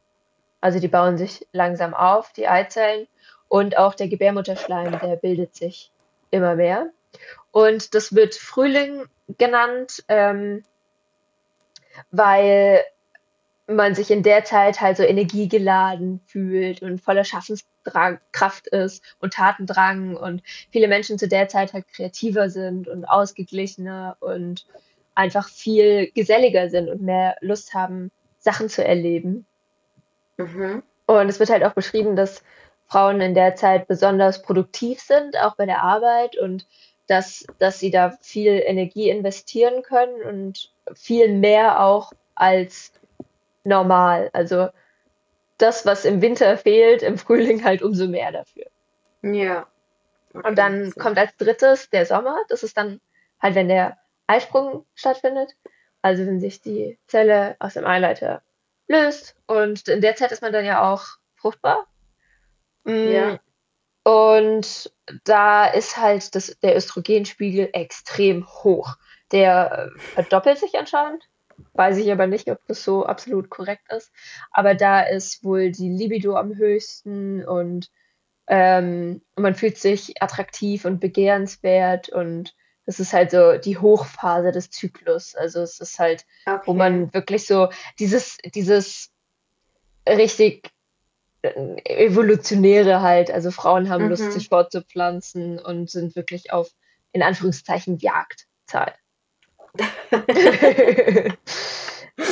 [0.60, 3.06] Also die bauen sich langsam auf, die Eizellen
[3.48, 5.90] und auch der Gebärmutterschleim, der bildet sich
[6.30, 6.90] immer mehr.
[7.50, 9.04] Und das wird Frühling
[9.38, 10.64] genannt, ähm,
[12.10, 12.82] weil
[13.66, 17.24] man sich in der Zeit halt so energiegeladen fühlt und voller
[17.84, 24.16] Schaffenskraft ist und Tatendrang und viele Menschen zu der Zeit halt kreativer sind und ausgeglichener
[24.20, 24.66] und
[25.14, 29.46] einfach viel geselliger sind und mehr Lust haben, Sachen zu erleben.
[30.36, 30.82] Mhm.
[31.06, 32.42] Und es wird halt auch beschrieben, dass
[32.86, 36.66] Frauen in der Zeit besonders produktiv sind, auch bei der Arbeit und
[37.06, 42.92] dass, dass sie da viel Energie investieren können und viel mehr auch als
[43.62, 44.30] normal.
[44.32, 44.68] Also
[45.58, 48.66] das, was im Winter fehlt, im Frühling halt umso mehr dafür.
[49.22, 49.66] Ja.
[50.32, 52.38] Okay, und dann kommt als drittes der Sommer.
[52.48, 53.00] Das ist dann
[53.40, 55.54] halt, wenn der Eisprung stattfindet.
[56.02, 58.42] Also wenn sich die Zelle aus dem Eileiter
[58.88, 59.36] löst.
[59.46, 61.04] Und in der Zeit ist man dann ja auch
[61.36, 61.86] fruchtbar.
[62.84, 63.08] Mm.
[63.08, 63.40] Ja.
[64.02, 64.92] Und
[65.24, 68.96] da ist halt das, der Östrogenspiegel extrem hoch.
[69.32, 71.26] Der verdoppelt sich anscheinend.
[71.72, 74.12] Weiß ich aber nicht, ob das so absolut korrekt ist.
[74.50, 77.90] Aber da ist wohl die Libido am höchsten und
[78.46, 82.54] ähm, man fühlt sich attraktiv und begehrenswert und
[82.86, 85.34] das ist halt so die Hochphase des Zyklus.
[85.34, 86.62] Also es ist halt, okay.
[86.66, 89.10] wo man wirklich so dieses, dieses
[90.06, 90.70] richtig
[91.42, 94.10] äh, evolutionäre halt, also Frauen haben mhm.
[94.10, 96.70] Lust, sich fortzupflanzen und sind wirklich auf,
[97.12, 98.98] in Anführungszeichen, Jagdzeit.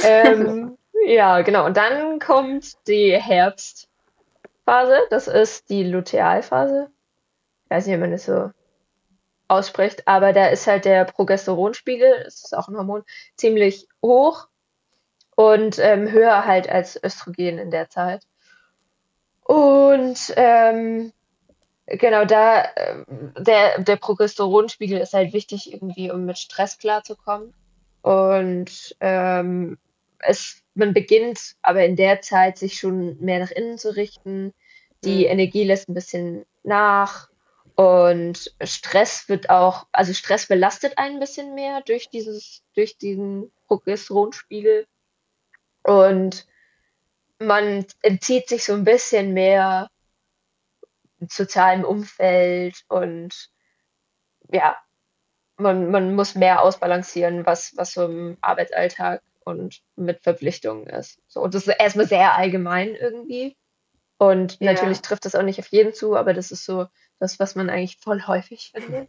[0.04, 1.66] Ähm, ja, genau.
[1.66, 3.88] Und dann kommt die Herbstphase.
[5.10, 6.90] Das ist die Lutealphase.
[7.64, 8.50] Ich weiß nicht, wie man das so
[9.48, 13.04] ausspricht, aber da ist halt der Progesteronspiegel, das ist auch ein Hormon,
[13.36, 14.48] ziemlich hoch
[15.36, 18.22] und ähm, höher halt als Östrogen in der Zeit.
[19.44, 21.12] Und ähm,
[21.86, 23.04] Genau, da äh,
[23.38, 27.52] der, der Progesteronspiegel ist halt wichtig, irgendwie, um mit Stress klarzukommen.
[28.02, 29.78] Und ähm,
[30.18, 34.54] es, man beginnt aber in der Zeit, sich schon mehr nach innen zu richten.
[35.04, 35.30] Die mhm.
[35.32, 37.28] Energie lässt ein bisschen nach.
[37.74, 43.50] Und Stress wird auch, also Stress belastet einen ein bisschen mehr durch dieses, durch diesen
[43.66, 44.86] Progesteronspiegel.
[45.82, 46.46] Und
[47.38, 49.88] man entzieht sich so ein bisschen mehr
[51.30, 53.50] sozialem Umfeld und
[54.52, 54.76] ja,
[55.56, 61.20] man, man muss mehr ausbalancieren, was, was so im Arbeitsalltag und mit Verpflichtungen ist.
[61.28, 63.56] So, und das ist erstmal sehr allgemein irgendwie.
[64.18, 64.72] Und Ja.
[64.72, 66.86] natürlich trifft das auch nicht auf jeden zu, aber das ist so
[67.18, 69.08] das, was man eigentlich voll häufig findet.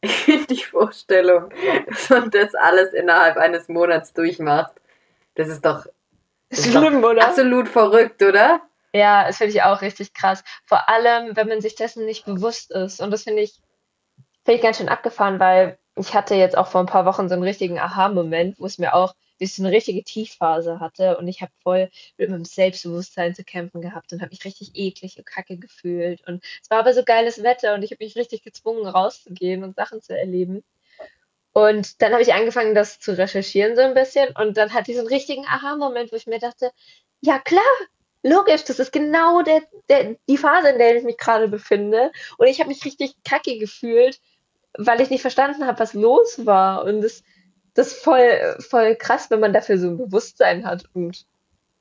[0.00, 1.50] Ich finde die Vorstellung,
[1.88, 4.72] dass man das alles innerhalb eines Monats durchmacht.
[5.34, 5.86] Das ist doch
[6.50, 7.28] Das ist doch Schlimm, oder?
[7.28, 8.60] absolut verrückt, oder?
[8.94, 10.42] Ja, das finde ich auch richtig krass.
[10.64, 13.00] Vor allem, wenn man sich dessen nicht bewusst ist.
[13.00, 13.60] Und das finde ich,
[14.44, 17.34] finde ich ganz schön abgefahren, weil ich hatte jetzt auch vor ein paar Wochen so
[17.34, 21.42] einen richtigen Aha-Moment, wo es mir auch, ich so eine richtige Tiefphase hatte und ich
[21.42, 25.56] habe voll mit meinem Selbstbewusstsein zu kämpfen gehabt und habe mich richtig eklig und kacke
[25.58, 26.26] gefühlt.
[26.26, 29.76] Und es war aber so geiles Wetter und ich habe mich richtig gezwungen, rauszugehen und
[29.76, 30.64] Sachen zu erleben.
[31.52, 34.96] Und dann habe ich angefangen, das zu recherchieren so ein bisschen und dann hatte ich
[34.96, 36.72] so einen richtigen Aha-Moment, wo ich mir dachte,
[37.20, 37.62] ja klar,
[38.22, 42.10] logisch, das ist genau der, der, die Phase, in der ich mich gerade befinde.
[42.36, 44.20] Und ich habe mich richtig kacke gefühlt,
[44.76, 46.84] weil ich nicht verstanden habe, was los war.
[46.84, 47.22] Und das,
[47.74, 51.26] das ist voll, voll krass, wenn man dafür so ein Bewusstsein hat und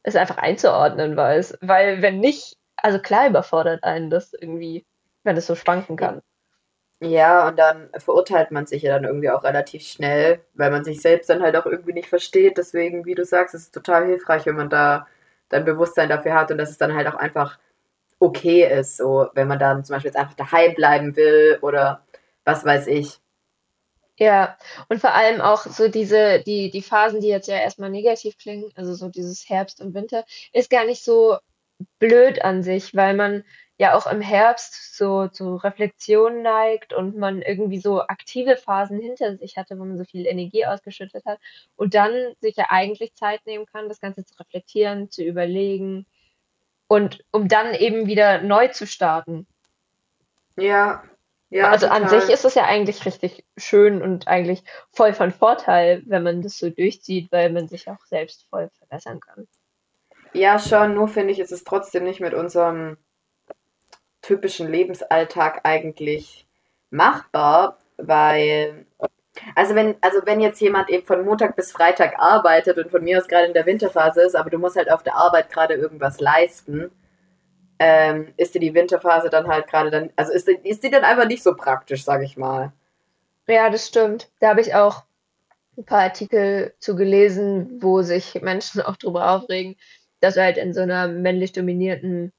[0.03, 1.57] es einfach einzuordnen weiß.
[1.61, 4.85] Weil wenn nicht, also klar überfordert einen das irgendwie,
[5.23, 6.21] wenn es so schwanken kann.
[6.99, 10.99] Ja, und dann verurteilt man sich ja dann irgendwie auch relativ schnell, weil man sich
[10.99, 12.57] selbst dann halt auch irgendwie nicht versteht.
[12.57, 15.05] Deswegen, wie du sagst, ist es total hilfreich, wenn man da
[15.49, 17.57] dann Bewusstsein dafür hat und dass es dann halt auch einfach
[18.19, 22.03] okay ist, so wenn man dann zum Beispiel jetzt einfach daheim bleiben will oder
[22.45, 23.19] was weiß ich.
[24.19, 24.57] Ja,
[24.89, 28.71] und vor allem auch so diese, die, die Phasen, die jetzt ja erstmal negativ klingen,
[28.75, 31.37] also so dieses Herbst und Winter, ist gar nicht so
[31.99, 33.43] blöd an sich, weil man
[33.77, 39.37] ja auch im Herbst so zu Reflexion neigt und man irgendwie so aktive Phasen hinter
[39.37, 41.39] sich hatte, wo man so viel Energie ausgeschüttet hat
[41.75, 46.07] und dann sich ja eigentlich Zeit nehmen kann, das Ganze zu reflektieren, zu überlegen
[46.87, 49.45] und um dann eben wieder neu zu starten.
[50.55, 51.03] Ja,
[51.49, 52.21] ja, Also an total.
[52.21, 56.57] sich ist es ja eigentlich richtig schön und eigentlich voll von Vorteil, wenn man das
[56.57, 59.47] so durchzieht, weil man sich auch selbst voll verbessern kann.
[60.33, 62.97] Ja, schon, nur finde ich, ist es trotzdem nicht mit unserem
[64.21, 66.47] typischen Lebensalltag eigentlich
[66.89, 68.85] machbar, weil,
[69.55, 73.17] also wenn, also wenn jetzt jemand eben von Montag bis Freitag arbeitet und von mir
[73.19, 76.19] aus gerade in der Winterphase ist, aber du musst halt auf der Arbeit gerade irgendwas
[76.19, 76.91] leisten,
[77.79, 81.27] ähm, ist dir die Winterphase dann halt gerade dann, also ist, ist die dann einfach
[81.27, 82.73] nicht so praktisch, sag ich mal.
[83.47, 84.29] Ja, das stimmt.
[84.39, 85.03] Da habe ich auch
[85.77, 89.75] ein paar Artikel zu gelesen, wo sich Menschen auch drüber aufregen,
[90.19, 92.31] dass wir halt in so einer männlich dominierten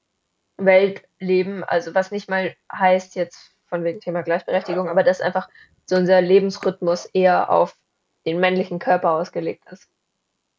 [0.57, 1.63] Welt leben.
[1.63, 5.49] Also was nicht mal heißt jetzt von wegen Thema Gleichberechtigung, aber dass einfach
[5.85, 7.77] so unser Lebensrhythmus eher auf
[8.25, 9.87] den männlichen Körper ausgelegt ist,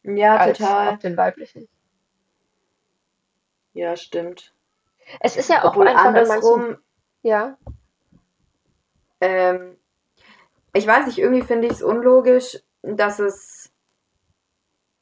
[0.03, 0.95] Ja, als total.
[0.95, 1.69] auf den weiblichen.
[3.73, 4.53] Ja, stimmt.
[5.21, 6.77] Es ist ja auch Obwohl einfach manchen, andersrum,
[7.23, 7.59] ja.
[9.21, 9.77] Ähm,
[10.73, 13.60] ich weiß nicht, irgendwie finde ich es unlogisch, dass es,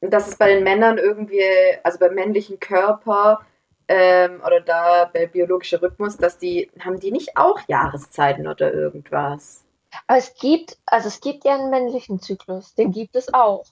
[0.01, 1.43] dass es bei den Männern irgendwie,
[1.83, 3.45] also beim männlichen Körper
[3.87, 9.65] ähm, oder da bei biologischer Rhythmus, dass die, haben die nicht auch Jahreszeiten oder irgendwas?
[10.07, 13.65] Aber es gibt, also es gibt ja einen männlichen Zyklus, den gibt es auch.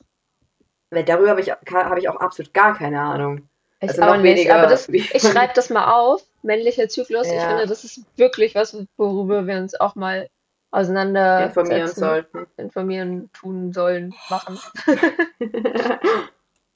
[0.89, 3.47] Weil darüber habe ich, habe ich auch absolut gar keine Ahnung.
[3.79, 7.27] Ich Also auch nicht, weniger aber das, ich schreibe das mal auf, männlicher Zyklus.
[7.27, 7.47] Ich Ja.
[7.47, 10.27] finde, das ist wirklich was, worüber wir uns auch mal
[10.71, 12.47] auseinander Informieren sollten.
[12.57, 14.59] informieren, tun sollen, machen.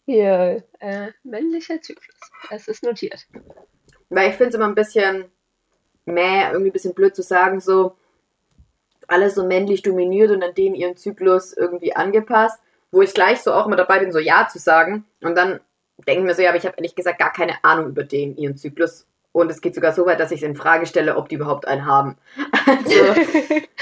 [0.06, 2.16] Hier, äh, männlicher Zyklus.
[2.50, 3.28] Es ist notiert.
[4.10, 5.26] Weil ich finde es immer ein bisschen,
[6.06, 7.96] meh, irgendwie ein bisschen blöd zu sagen, so,
[9.08, 12.60] alles so männlich dominiert und an denen ihren Zyklus irgendwie angepasst,
[12.92, 15.06] wo ich gleich so auch immer dabei bin, so Ja zu sagen.
[15.22, 15.60] Und dann
[16.08, 18.36] denke ich mir so, ja, aber ich habe ehrlich gesagt gar keine Ahnung über den,
[18.38, 19.06] ihren Zyklus.
[19.34, 21.68] Und es geht sogar so weit, dass ich es in Frage stelle, ob die überhaupt
[21.68, 22.18] einen haben.
[22.64, 23.16] Also,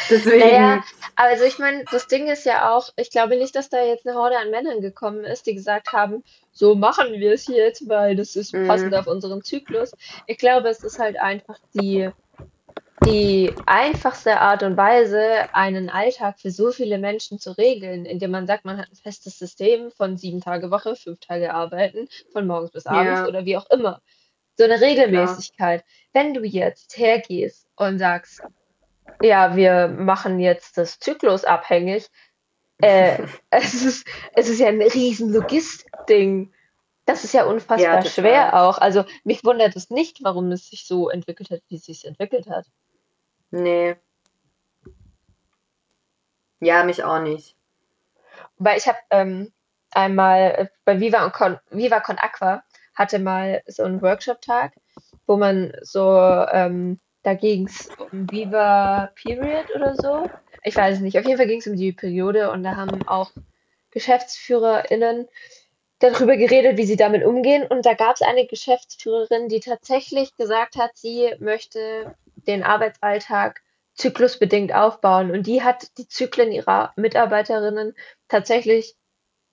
[0.10, 0.40] deswegen.
[0.40, 0.84] Naja,
[1.16, 4.16] also ich meine, das Ding ist ja auch, ich glaube nicht, dass da jetzt eine
[4.18, 8.36] Horde an Männern gekommen ist, die gesagt haben, so machen wir es jetzt, weil das
[8.36, 8.68] ist Mhm.
[8.68, 9.92] passend auf unseren Zyklus.
[10.28, 12.10] Ich glaube, es ist halt einfach die,
[13.06, 18.48] die einfachste Art und Weise, einen Alltag für so viele Menschen zu regeln, indem man
[18.48, 22.72] sagt, man hat ein festes System von sieben Tage Woche, fünf Tage arbeiten, von morgens
[22.72, 23.28] bis abends Ja.
[23.28, 24.02] oder wie auch immer.
[24.60, 25.86] So eine Regelmäßigkeit.
[26.12, 28.42] Wenn du jetzt hergehst und sagst,
[29.22, 32.10] ja, wir machen jetzt das Zyklus abhängig.
[32.82, 36.54] Äh, es, ist, es ist ja ein riesen Logistik-Ding.
[37.06, 38.80] Das ist ja unfassbar Ja, schwer auch.
[38.80, 42.50] Also mich wundert es nicht, warum es sich so entwickelt hat, wie es sich entwickelt
[42.50, 42.66] hat.
[43.52, 43.96] Nee.
[46.60, 47.56] Ja, mich auch nicht.
[48.58, 49.54] Weil ich habe ähm,
[49.92, 52.62] einmal äh, bei Viva und Con, Viva Con Aqua
[53.00, 54.74] hatte mal so einen Workshop-Tag,
[55.26, 56.20] wo man so,
[56.52, 60.30] ähm, da ging es um Viva Period oder so.
[60.64, 61.18] Ich weiß es nicht.
[61.18, 63.32] Auf jeden Fall ging es um die Periode und da haben auch
[63.92, 65.28] GeschäftsführerInnen
[66.00, 67.66] darüber geredet, wie sie damit umgehen.
[67.66, 73.62] Und da gab es eine Geschäftsführerin, die tatsächlich gesagt hat, sie möchte den Arbeitsalltag
[73.94, 75.32] zyklusbedingt aufbauen.
[75.32, 77.96] Und die hat die Zyklen ihrer Mitarbeiterinnen
[78.28, 78.96] tatsächlich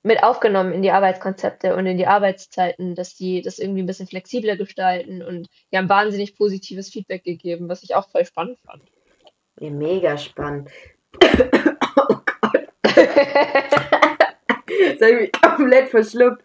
[0.06, 4.06] mit aufgenommen in die Arbeitskonzepte und in die Arbeitszeiten, dass die das irgendwie ein bisschen
[4.06, 8.82] flexibler gestalten und die haben wahnsinnig positives Feedback gegeben, was ich auch voll spannend fand.
[9.58, 10.70] Ja, mega spannend.
[11.22, 12.68] oh Gott.
[12.82, 12.94] das
[15.00, 16.42] habe ich mich komplett verschluckt.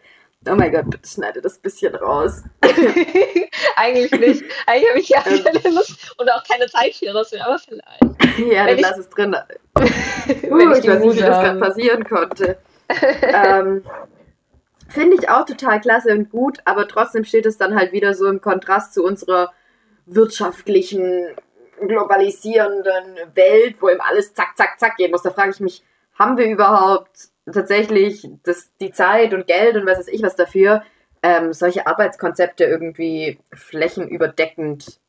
[0.50, 2.42] Oh mein Gott, bitte schneide das bisschen raus.
[3.76, 4.42] Eigentlich nicht.
[4.66, 5.44] Eigentlich habe ich ja ähm.
[5.44, 8.50] keine Lust und auch keine Zeit für das, aber vielleicht.
[8.52, 9.36] Ja, dann lass es drin.
[9.78, 12.58] uh, ich, ich weiß nicht, wie das gerade passieren konnte.
[12.88, 13.82] Ähm,
[14.92, 18.26] Finde ich auch total klasse und gut, aber trotzdem steht es dann halt wieder so
[18.26, 19.50] im Kontrast zu unserer
[20.04, 21.34] wirtschaftlichen,
[21.80, 25.22] globalisierenden Welt, wo eben alles zack, zack, zack gehen muss.
[25.22, 25.82] Da frage ich mich,
[26.18, 30.82] haben wir überhaupt tatsächlich das, die Zeit und Geld und was weiß ich was dafür,
[31.22, 35.00] ähm, solche Arbeitskonzepte irgendwie flächenüberdeckend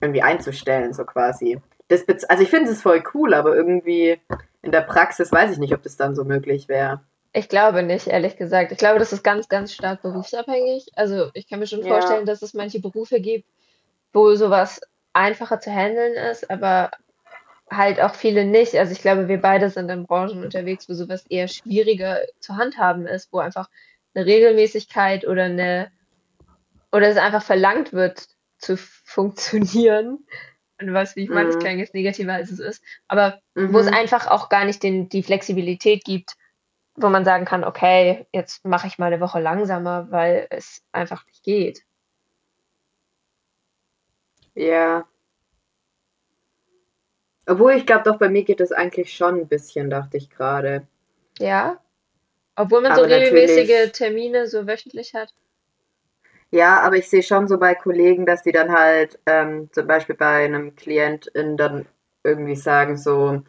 [0.00, 1.60] irgendwie einzustellen, so quasi.
[1.86, 4.18] Das, also ich finde es voll cool, aber irgendwie
[4.62, 7.00] in der Praxis weiß ich nicht, ob das dann so möglich wäre.
[7.32, 8.72] Ich glaube nicht, ehrlich gesagt.
[8.72, 10.86] Ich glaube, das ist ganz, ganz stark berufsabhängig.
[10.94, 11.88] Also ich kann mir schon ja.
[11.88, 13.48] vorstellen, dass es manche Berufe gibt,
[14.12, 14.80] wo sowas
[15.14, 16.90] einfacher zu handeln ist, aber
[17.70, 18.74] halt auch viele nicht.
[18.76, 23.06] Also ich glaube, wir beide sind in Branchen unterwegs, wo sowas eher schwieriger zu handhaben
[23.06, 23.68] ist, wo einfach
[24.14, 25.90] eine Regelmäßigkeit oder eine
[26.92, 30.26] oder es einfach verlangt wird zu funktionieren.
[30.88, 31.60] Und was, wie ich meine, das mhm.
[31.60, 33.72] klingt jetzt negativer als es ist, aber mhm.
[33.72, 33.94] wo es mhm.
[33.94, 36.32] einfach auch gar nicht den, die Flexibilität gibt,
[36.94, 41.26] wo man sagen kann, okay, jetzt mache ich mal eine Woche langsamer, weil es einfach
[41.26, 41.82] nicht geht.
[44.54, 45.06] Ja,
[47.46, 50.86] obwohl, ich glaube doch, bei mir geht es eigentlich schon ein bisschen, dachte ich gerade.
[51.38, 51.80] Ja?
[52.54, 55.32] Obwohl man aber so regelmäßige Termine so wöchentlich hat?
[56.52, 60.14] Ja, aber ich sehe schon so bei Kollegen, dass die dann halt ähm, zum Beispiel
[60.14, 61.86] bei einem Klientin dann
[62.22, 63.42] irgendwie sagen so,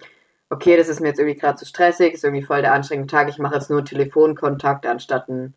[0.50, 3.30] okay, das ist mir jetzt irgendwie gerade zu stressig, ist irgendwie voll der anstrengende Tag,
[3.30, 5.54] ich mache jetzt nur Telefonkontakt anstatt einen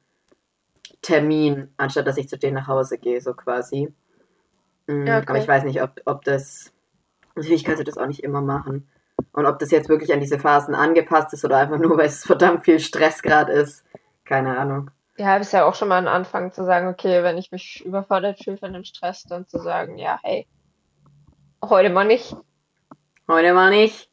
[1.00, 3.94] Termin, anstatt dass ich zu denen nach Hause gehe, so quasi.
[4.86, 5.26] Mhm, ja, okay.
[5.28, 6.72] Aber ich weiß nicht, ob, ob das
[7.36, 8.88] Natürlich kannst du das auch nicht immer machen.
[9.32, 12.24] Und ob das jetzt wirklich an diese Phasen angepasst ist oder einfach nur, weil es
[12.24, 13.84] verdammt viel Stress gerade ist,
[14.24, 14.90] keine Ahnung.
[15.18, 18.42] Ja, ist ja auch schon mal ein Anfang zu sagen, okay, wenn ich mich überfordert
[18.42, 20.46] fühle von dem Stress, dann zu sagen, ja, hey,
[21.64, 22.36] heute mal nicht.
[23.28, 24.10] Heute mal nicht.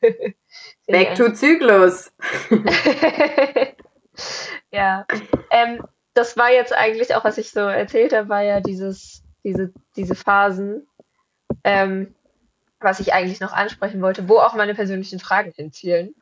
[0.86, 2.12] Back to Zyklus.
[4.70, 5.06] ja.
[5.50, 9.72] Ähm, das war jetzt eigentlich auch, was ich so erzählt habe, war ja dieses, diese,
[9.96, 10.86] diese Phasen,
[11.64, 12.14] ähm,
[12.80, 16.14] was ich eigentlich noch ansprechen wollte, wo auch meine persönlichen Fragen hinzielen,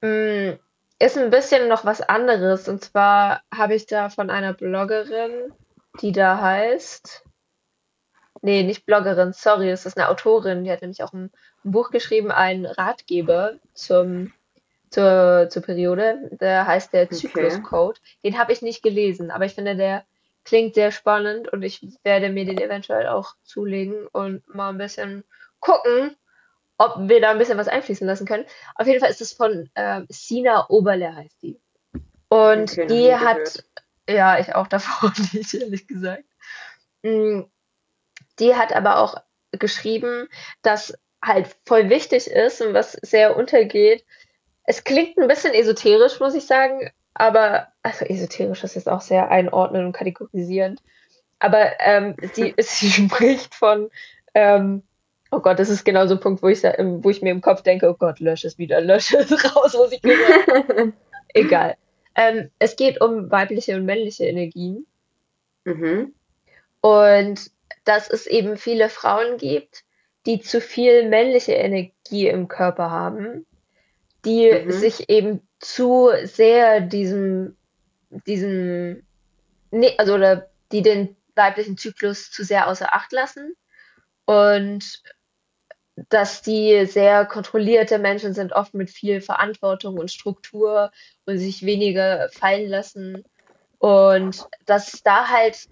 [0.00, 0.52] mm,
[1.00, 2.68] ist ein bisschen noch was anderes.
[2.68, 5.52] Und zwar habe ich da von einer Bloggerin,
[6.00, 7.24] die da heißt.
[8.42, 11.30] Nee, nicht Bloggerin, sorry, es ist eine Autorin, die hat nämlich auch ein,
[11.64, 14.32] ein Buch geschrieben, ein Ratgeber zum,
[14.90, 16.30] zur, zur Periode.
[16.40, 17.98] Der heißt der Zykluscode.
[17.98, 18.18] Okay.
[18.24, 20.04] Den habe ich nicht gelesen, aber ich finde, der
[20.44, 25.24] Klingt sehr spannend und ich werde mir den eventuell auch zulegen und mal ein bisschen
[25.60, 26.16] gucken,
[26.80, 28.46] ob wir da ein bisschen was einfließen lassen können.
[28.74, 31.60] Auf jeden Fall ist es von äh, Sina Oberle, heißt die.
[32.30, 33.64] Und okay, die hat, gehört.
[34.08, 36.24] ja, ich auch davor nicht, ehrlich gesagt.
[37.02, 37.42] Mm,
[38.38, 39.16] die hat aber auch
[39.52, 40.26] geschrieben,
[40.62, 44.02] dass halt voll wichtig ist und was sehr untergeht.
[44.64, 49.30] Es klingt ein bisschen esoterisch, muss ich sagen, aber, also esoterisch ist jetzt auch sehr
[49.30, 50.80] einordnen und kategorisierend.
[51.40, 53.90] Aber ähm, sie, sie spricht von,
[54.32, 54.82] ähm,
[55.30, 57.62] oh Gott, das ist genau so ein Punkt, wo ich, wo ich mir im Kopf
[57.62, 60.94] denke, oh Gott, lösche es wieder, lösche es raus, muss ich gesagt.
[61.34, 61.76] Egal.
[62.14, 64.86] Ähm, es geht um weibliche und männliche Energien.
[65.64, 66.12] Mhm.
[66.80, 67.50] Und
[67.84, 69.84] dass es eben viele Frauen gibt,
[70.26, 73.46] die zu viel männliche Energie im Körper haben,
[74.24, 74.70] die mhm.
[74.70, 77.56] sich eben zu sehr diesem,
[78.26, 79.02] diesem,
[79.70, 83.54] nee, also oder die den weiblichen Zyklus zu sehr außer Acht lassen
[84.24, 85.02] und
[86.08, 90.90] dass die sehr kontrollierte Menschen sind, oft mit viel Verantwortung und Struktur
[91.26, 93.24] und sich weniger fallen lassen
[93.78, 95.68] und dass da halt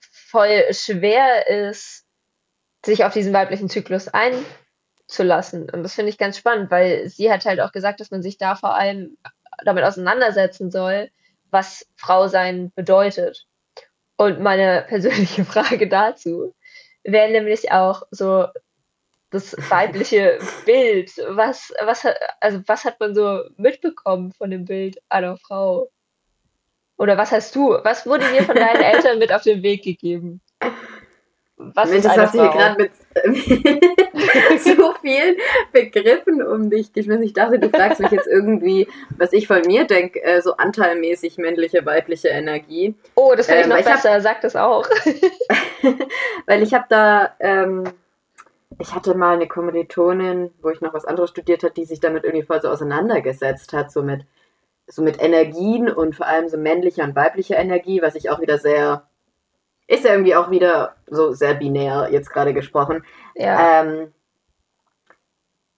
[0.00, 2.04] voll schwer ist,
[2.84, 4.34] sich auf diesen weiblichen Zyklus ein
[5.06, 5.68] zu lassen.
[5.70, 8.38] Und das finde ich ganz spannend, weil sie hat halt auch gesagt, dass man sich
[8.38, 9.16] da vor allem
[9.64, 11.10] damit auseinandersetzen soll,
[11.50, 13.46] was Frau sein bedeutet.
[14.16, 16.54] Und meine persönliche Frage dazu
[17.04, 18.46] wäre nämlich auch so
[19.30, 21.12] das weibliche Bild.
[21.28, 22.06] Was, was,
[22.40, 25.90] also was hat man so mitbekommen von dem Bild einer Frau?
[26.96, 27.78] Oder was hast du?
[27.82, 30.40] Was wurde dir von deinen Eltern mit auf den Weg gegeben?
[31.74, 32.90] Was Mensch, das hast du hier gerade mit
[34.60, 35.36] so vielen
[35.72, 37.22] Begriffen um dich geschmissen.
[37.22, 38.88] Ich dachte, du fragst mich jetzt irgendwie,
[39.18, 42.94] was ich von mir denke, äh, so anteilmäßig männliche, weibliche Energie.
[43.14, 44.88] Oh, das finde ich ähm, noch besser, hab, sag das auch.
[46.46, 47.84] weil ich habe da, ähm,
[48.78, 52.24] ich hatte mal eine Kommilitonin, wo ich noch was anderes studiert habe, die sich damit
[52.24, 54.24] irgendwie voll so auseinandergesetzt hat, so mit,
[54.86, 58.56] so mit Energien und vor allem so männlicher und weiblicher Energie, was ich auch wieder
[58.58, 59.09] sehr
[59.90, 63.04] ist ja irgendwie auch wieder so sehr binär jetzt gerade gesprochen.
[63.34, 63.82] Ja.
[63.82, 64.14] Ähm,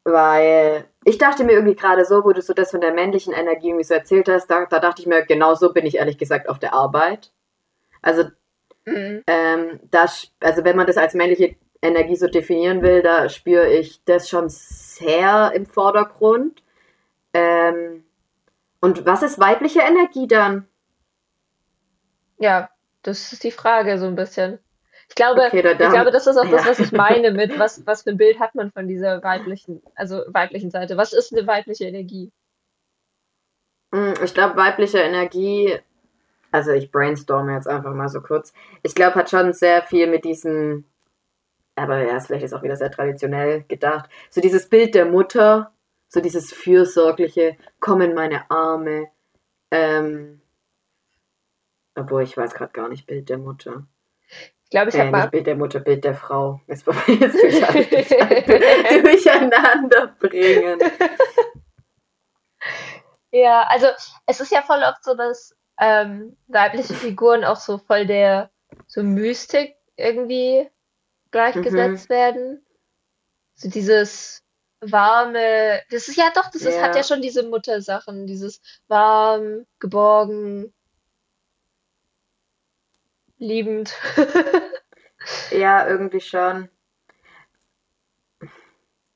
[0.04, 3.68] weil ich dachte mir irgendwie gerade so, wo du so das von der männlichen Energie
[3.68, 6.48] irgendwie so erzählt hast, da, da dachte ich mir, genau so bin ich ehrlich gesagt
[6.50, 7.32] auf der Arbeit.
[8.02, 8.24] Also,
[8.84, 9.22] mhm.
[9.26, 14.04] ähm, das, also wenn man das als männliche Energie so definieren will, da spüre ich
[14.04, 16.62] das schon sehr im Vordergrund.
[17.32, 18.04] Ähm,
[18.80, 20.68] und was ist weibliche Energie dann?
[22.38, 22.68] Ja,
[23.02, 24.58] das ist die Frage so ein bisschen.
[25.08, 28.02] Ich glaube, okay, ich glaube, das ist auch das, was ich meine mit, was, was
[28.02, 30.96] für ein Bild hat man von dieser weiblichen, also weiblichen Seite.
[30.96, 32.32] Was ist eine weibliche Energie?
[33.94, 35.78] Hm, ich glaube, weibliche Energie,
[36.50, 38.52] also ich brainstorme jetzt einfach mal so kurz.
[38.82, 40.84] Ich glaube, hat schon sehr viel mit diesem,
[41.76, 45.72] aber ja, vielleicht ist auch wieder sehr traditionell gedacht, so dieses Bild der Mutter,
[46.08, 49.08] so dieses fürsorgliche, komm in meine Arme,
[49.70, 50.41] ähm,
[51.94, 53.86] obwohl, ich weiß gerade gar nicht, Bild der Mutter.
[54.64, 55.28] Ich glaube, ich äh, habe mal.
[55.28, 56.60] Bild der Mutter, Bild der Frau.
[56.66, 57.88] Jetzt, jetzt durch alles
[59.02, 60.78] durcheinander bringen.
[63.32, 63.86] Ja, also
[64.26, 68.50] es ist ja voll oft so, dass ähm, weibliche Figuren auch so voll der
[68.86, 70.68] so Mystik irgendwie
[71.30, 72.14] gleichgesetzt mhm.
[72.14, 72.66] werden.
[73.54, 74.44] So dieses
[74.80, 80.74] warme, das ist ja doch, das ist, hat ja schon diese Muttersachen, dieses warm, geborgen,
[83.42, 83.92] liebend.
[85.50, 86.68] ja, irgendwie schon.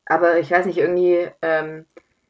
[0.05, 1.87] Aber ich weiß nicht, irgendwie ähm,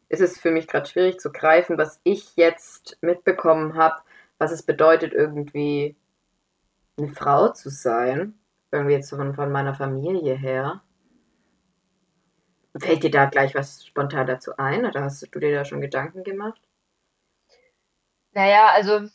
[0.09, 4.03] ist es für mich gerade schwierig zu greifen, was ich jetzt mitbekommen habe,
[4.39, 5.97] was es bedeutet, irgendwie
[6.99, 8.39] eine Frau zu sein.
[8.71, 10.83] Irgendwie jetzt von, von meiner Familie her.
[12.79, 16.25] Fällt dir da gleich was spontan dazu ein oder hast du dir da schon Gedanken
[16.25, 16.61] gemacht?
[18.33, 19.09] Naja, also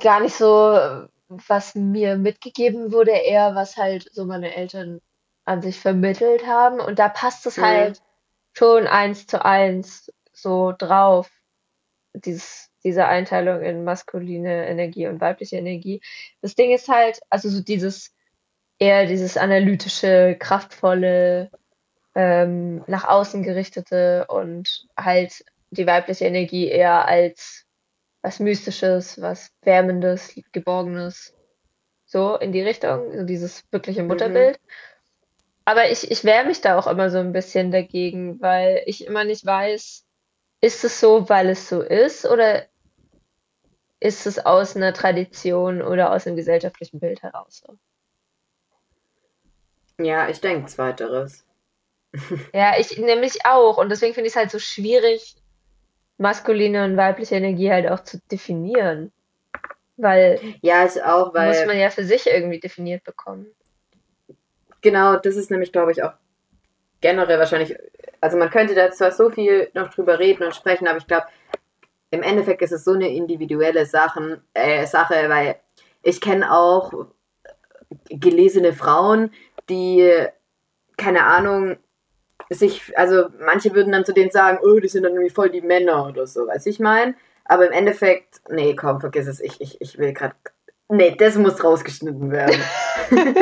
[0.00, 5.00] gar nicht so was mir mitgegeben wurde, eher was halt so meine Eltern
[5.44, 6.80] an sich vermittelt haben.
[6.80, 7.62] Und da passt es mhm.
[7.62, 8.02] halt
[8.52, 11.30] schon eins zu eins so drauf,
[12.14, 16.00] dieses, diese Einteilung in maskuline Energie und weibliche Energie.
[16.40, 18.12] Das Ding ist halt, also so dieses
[18.78, 21.50] eher dieses analytische, kraftvolle,
[22.14, 27.65] ähm, nach außen gerichtete und halt die weibliche Energie eher als
[28.26, 31.32] was Mystisches, was Wärmendes, Geborgenes.
[32.06, 34.08] So in die Richtung, so dieses wirkliche mhm.
[34.08, 34.58] Mutterbild.
[34.60, 34.70] Mhm.
[35.64, 39.22] Aber ich, ich wehre mich da auch immer so ein bisschen dagegen, weil ich immer
[39.22, 40.04] nicht weiß,
[40.60, 42.66] ist es so, weil es so ist oder
[44.00, 47.62] ist es aus einer Tradition oder aus einem gesellschaftlichen Bild heraus?
[49.98, 51.44] Ja, ich denke zweiteres.
[52.52, 53.78] ja, ich nämlich auch.
[53.78, 55.36] Und deswegen finde ich es halt so schwierig,
[56.18, 59.12] maskuline und weibliche Energie halt auch zu definieren.
[59.96, 63.46] Weil ja, ich auch, weil muss man ja für sich irgendwie definiert bekommen.
[64.82, 66.12] Genau, das ist nämlich, glaube ich, auch
[67.00, 67.76] generell wahrscheinlich,
[68.20, 71.26] also man könnte da zwar so viel noch drüber reden und sprechen, aber ich glaube,
[72.10, 75.56] im Endeffekt ist es so eine individuelle Sachen, äh, Sache, weil
[76.02, 76.92] ich kenne auch
[78.08, 79.32] gelesene Frauen,
[79.68, 80.26] die,
[80.96, 81.76] keine Ahnung,
[82.50, 85.62] sich, also manche würden dann zu denen sagen, oh, die sind dann irgendwie voll die
[85.62, 87.16] Männer oder so, weiß ich mein.
[87.44, 90.34] Aber im Endeffekt, nee, komm, vergiss es, ich, ich, ich will gerade,
[90.88, 92.60] nee, das muss rausgeschnitten werden.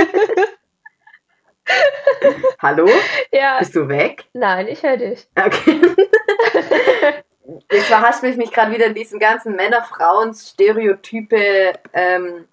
[2.58, 2.88] Hallo?
[3.32, 3.58] Ja.
[3.58, 4.24] Bist du weg?
[4.32, 5.28] Nein, ich höre dich.
[5.36, 5.80] Okay.
[7.70, 12.46] Jetzt verhascht mich mich gerade wieder in diesem ganzen Männer-Frauen-Stereotype, ähm,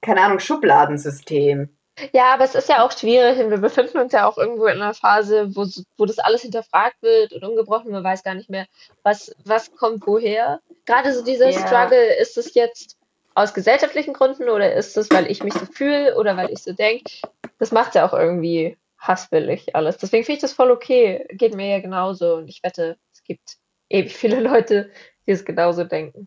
[0.00, 1.68] keine Ahnung, Schubladensystem.
[2.12, 4.82] Ja, aber es ist ja auch schwierig und wir befinden uns ja auch irgendwo in
[4.82, 5.66] einer Phase, wo,
[5.96, 7.92] wo das alles hinterfragt wird und umgebrochen.
[7.92, 8.66] Man weiß gar nicht mehr,
[9.02, 10.60] was, was kommt woher.
[10.86, 11.66] Gerade so dieser ja.
[11.66, 12.96] Struggle, ist es jetzt
[13.34, 16.72] aus gesellschaftlichen Gründen oder ist es, weil ich mich so fühle oder weil ich so
[16.72, 17.12] denke?
[17.58, 19.98] Das macht ja auch irgendwie hasswillig alles.
[19.98, 21.26] Deswegen finde ich das voll okay.
[21.30, 23.56] Geht mir ja genauso und ich wette, es gibt
[23.88, 24.90] ewig viele Leute,
[25.26, 26.26] die es genauso denken.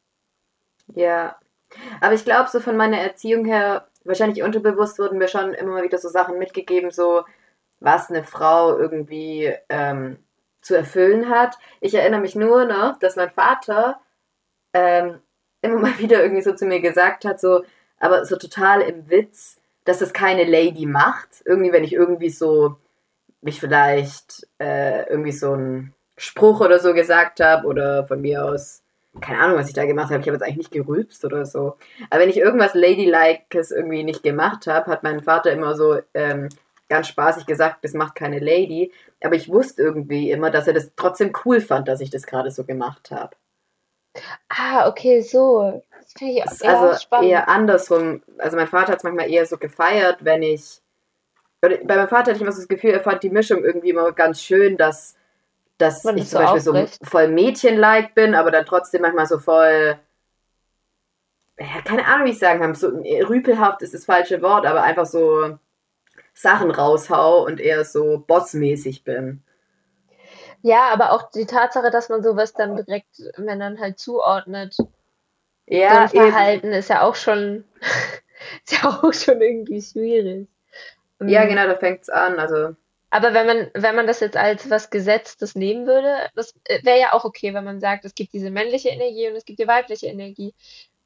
[0.95, 1.37] Ja,
[2.01, 5.83] Aber ich glaube, so von meiner Erziehung her, wahrscheinlich unterbewusst wurden mir schon immer mal
[5.83, 7.23] wieder so Sachen mitgegeben, so
[7.79, 10.17] was eine Frau irgendwie ähm,
[10.61, 11.57] zu erfüllen hat.
[11.79, 13.99] Ich erinnere mich nur noch, dass mein Vater
[14.73, 15.19] ähm,
[15.61, 17.63] immer mal wieder irgendwie so zu mir gesagt hat, so,
[17.99, 21.41] aber so total im Witz, dass es keine Lady macht.
[21.45, 22.77] Irgendwie, wenn ich irgendwie so
[23.41, 28.83] mich vielleicht äh, irgendwie so ein Spruch oder so gesagt habe oder von mir aus,
[29.21, 30.21] keine Ahnung, was ich da gemacht habe.
[30.21, 31.77] Ich habe jetzt eigentlich nicht gerülpst oder so.
[32.09, 36.49] Aber wenn ich irgendwas Ladylikes irgendwie nicht gemacht habe, hat mein Vater immer so ähm,
[36.89, 38.91] ganz spaßig gesagt, das macht keine Lady.
[39.23, 42.51] Aber ich wusste irgendwie immer, dass er das trotzdem cool fand, dass ich das gerade
[42.51, 43.35] so gemacht habe.
[44.49, 45.83] Ah, okay, so.
[46.01, 47.29] Das finde ich auch also spannend.
[47.29, 48.23] eher andersrum.
[48.37, 50.81] Also mein Vater hat es manchmal eher so gefeiert, wenn ich.
[51.59, 54.11] Bei meinem Vater hatte ich immer so das Gefühl, er fand die Mischung irgendwie immer
[54.11, 55.16] ganz schön, dass
[55.77, 56.99] dass Man ich zum Beispiel aufrecht.
[56.99, 59.99] so voll Mädchen-like bin, aber dann trotzdem manchmal so voll,
[61.59, 65.05] ja, keine Ahnung, wie ich sagen kann, so rüpelhaft ist das falsche Wort, aber einfach
[65.05, 65.57] so
[66.33, 69.43] Sachen raushau und eher so bossmäßig bin.
[70.61, 74.75] Ja, aber auch die Tatsache, dass man sowas dann direkt Männern halt zuordnet.
[75.67, 76.75] Ja, so Verhalten eben.
[76.75, 77.63] ist ja auch schon,
[78.65, 80.47] ist ja auch schon irgendwie schwierig.
[81.19, 81.49] Ja, mhm.
[81.49, 82.39] genau, da fängt es an.
[82.39, 82.75] Also
[83.09, 86.99] aber wenn man, wenn man das jetzt als was Gesetztes nehmen würde, das äh, wäre
[86.99, 89.67] ja auch okay, wenn man sagt, es gibt diese männliche Energie und es gibt die
[89.67, 90.53] weibliche Energie.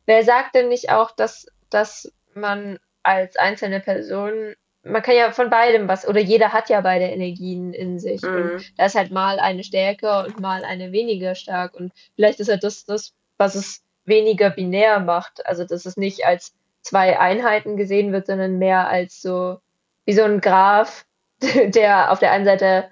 [0.05, 5.51] Wer sagt denn nicht auch, dass, dass man als einzelne Person, man kann ja von
[5.51, 8.21] beidem was, oder jeder hat ja beide Energien in sich.
[8.23, 8.35] Mhm.
[8.35, 11.75] Und da ist halt mal eine stärker und mal eine weniger stark.
[11.75, 15.45] Und vielleicht ist ja das das, was es weniger binär macht.
[15.45, 19.59] Also, dass es nicht als zwei Einheiten gesehen wird, sondern mehr als so,
[20.05, 21.05] wie so ein Graph,
[21.75, 22.89] der auf der einen Seite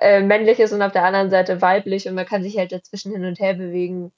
[0.00, 3.12] äh, männlich ist und auf der anderen Seite weiblich und man kann sich halt dazwischen
[3.12, 4.12] hin und her bewegen,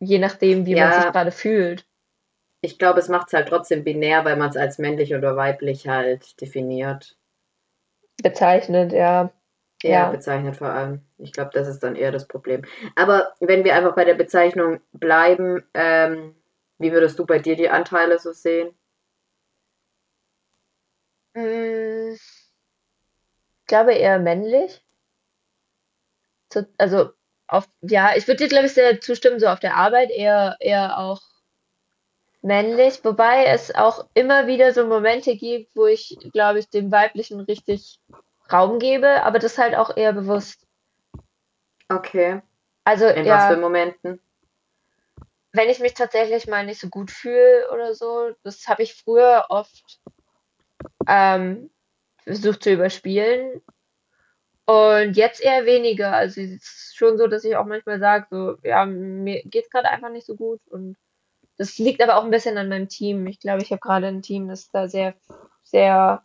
[0.00, 1.86] je nachdem, wie ja, man sich gerade fühlt.
[2.62, 5.88] Ich glaube, es macht es halt trotzdem binär, weil man es als männlich oder weiblich
[5.88, 7.16] halt definiert.
[8.22, 9.32] Bezeichnet, ja.
[9.82, 10.10] Ja, ja.
[10.10, 11.02] bezeichnet vor allem.
[11.18, 12.62] Ich glaube, das ist dann eher das Problem.
[12.94, 16.36] Aber wenn wir einfach bei der Bezeichnung bleiben, ähm,
[16.78, 18.70] wie würdest du bei dir die Anteile so sehen?
[21.34, 21.72] Mmh
[23.72, 24.82] glaube eher männlich.
[26.76, 27.08] also
[27.46, 30.98] auf, ja, ich würde dir, glaube ich, sehr zustimmen, so auf der Arbeit eher, eher
[30.98, 31.22] auch
[32.42, 37.40] männlich, wobei es auch immer wieder so Momente gibt, wo ich, glaube ich, dem Weiblichen
[37.40, 37.98] richtig
[38.52, 40.66] Raum gebe, aber das halt auch eher bewusst.
[41.88, 42.42] Okay.
[42.84, 44.20] Also, In ja, was für Momenten?
[45.52, 49.46] Wenn ich mich tatsächlich mal nicht so gut fühle oder so, das habe ich früher
[49.48, 49.98] oft
[51.08, 51.70] ähm,
[52.24, 53.60] versucht zu überspielen.
[54.64, 56.12] Und jetzt eher weniger.
[56.12, 59.70] Also es ist schon so, dass ich auch manchmal sage, so, ja, mir geht es
[59.70, 60.60] gerade einfach nicht so gut.
[60.68, 60.96] Und
[61.58, 63.26] das liegt aber auch ein bisschen an meinem Team.
[63.26, 65.14] Ich glaube, ich habe gerade ein Team, das da sehr,
[65.64, 66.22] sehr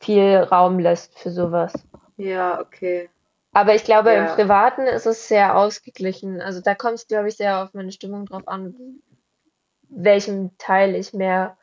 [0.00, 1.72] viel Raum lässt für sowas.
[2.16, 3.10] Ja, okay.
[3.52, 4.26] Aber ich glaube, ja.
[4.26, 6.40] im Privaten ist es sehr ausgeglichen.
[6.40, 8.74] Also da kommt es, glaube ich, sehr auf meine Stimmung drauf an,
[9.88, 11.56] welchem Teil ich mehr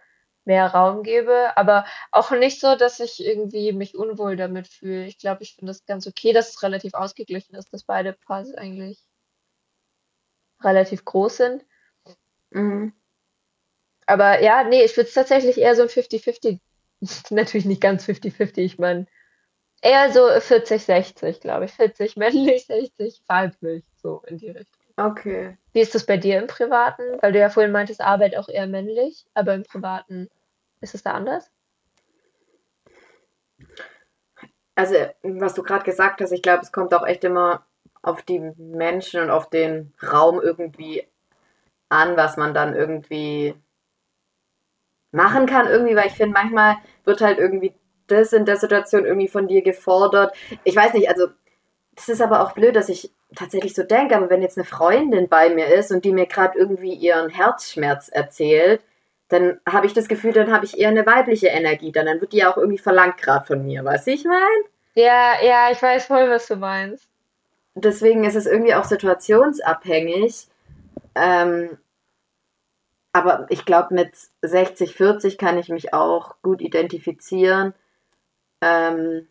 [0.50, 5.06] mehr Raum gebe, aber auch nicht so, dass ich irgendwie mich unwohl damit fühle.
[5.06, 8.56] Ich glaube, ich finde das ganz okay, dass es relativ ausgeglichen ist, dass beide Parts
[8.56, 9.00] eigentlich
[10.62, 11.66] relativ groß sind.
[12.50, 12.93] Mhm.
[14.08, 16.60] Aber ja, nee, ich würde es tatsächlich eher so ein 50-50,
[17.30, 19.06] natürlich nicht ganz 50-50, ich meine,
[19.84, 21.74] eher so 40-60, glaube ich.
[21.74, 24.84] 40 männlich, 60 weiblich, so in die Richtung.
[24.97, 25.58] Okay.
[25.74, 27.04] Wie ist das bei dir im Privaten?
[27.22, 30.28] Weil du ja vorhin meintest, Arbeit auch eher männlich, aber im Privaten
[30.82, 31.52] ist es da anders?
[34.76, 37.66] Also, was du gerade gesagt hast, ich glaube, es kommt auch echt immer
[38.02, 41.06] auf die Menschen und auf den Raum irgendwie
[41.90, 43.56] an, was man dann irgendwie
[45.12, 47.74] machen kann, irgendwie, weil ich finde, manchmal wird halt irgendwie
[48.08, 50.34] das in der Situation irgendwie von dir gefordert.
[50.64, 51.28] Ich weiß nicht, also,
[51.96, 55.28] das ist aber auch blöd, dass ich tatsächlich so denke, aber wenn jetzt eine Freundin
[55.28, 58.82] bei mir ist und die mir gerade irgendwie ihren Herzschmerz erzählt,
[59.30, 61.92] dann habe ich das Gefühl, dann habe ich eher eine weibliche Energie.
[61.92, 64.64] Dann, dann wird die ja auch irgendwie verlangt gerade von mir, weißt du, ich meine?
[64.96, 67.08] Ja, ja, ich weiß voll, was du meinst.
[67.76, 70.48] Deswegen ist es irgendwie auch situationsabhängig.
[71.16, 71.78] Ähm,
[73.14, 74.12] aber ich glaube, mit
[74.42, 77.74] 60, 40 kann ich mich auch gut identifizieren.
[78.62, 79.28] Ähm,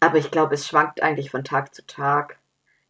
[0.00, 2.38] aber ich glaube, es schwankt eigentlich von Tag zu Tag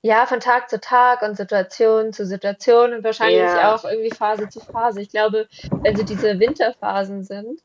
[0.02, 3.72] ja, von Tag zu Tag und Situation zu Situation und wahrscheinlich ja.
[3.72, 5.00] auch irgendwie Phase zu Phase.
[5.00, 5.48] Ich glaube,
[5.82, 7.60] wenn so diese Winterphasen sind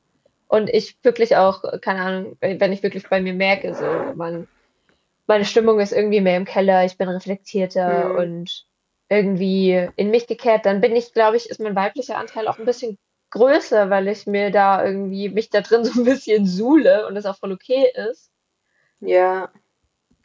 [0.48, 3.86] und ich wirklich auch, keine Ahnung, wenn ich wirklich bei mir merke, so,
[4.16, 4.48] man,
[5.26, 8.16] meine Stimmung ist irgendwie mehr im Keller, ich bin reflektierter mhm.
[8.18, 8.66] und
[9.10, 12.66] irgendwie in mich gekehrt, dann bin ich, glaube ich, ist mein weiblicher Anteil auch ein
[12.66, 13.00] bisschen
[13.32, 17.26] größer, weil ich mir da irgendwie mich da drin so ein bisschen suhle und das
[17.26, 18.32] auch voll okay ist.
[19.00, 19.50] Ja.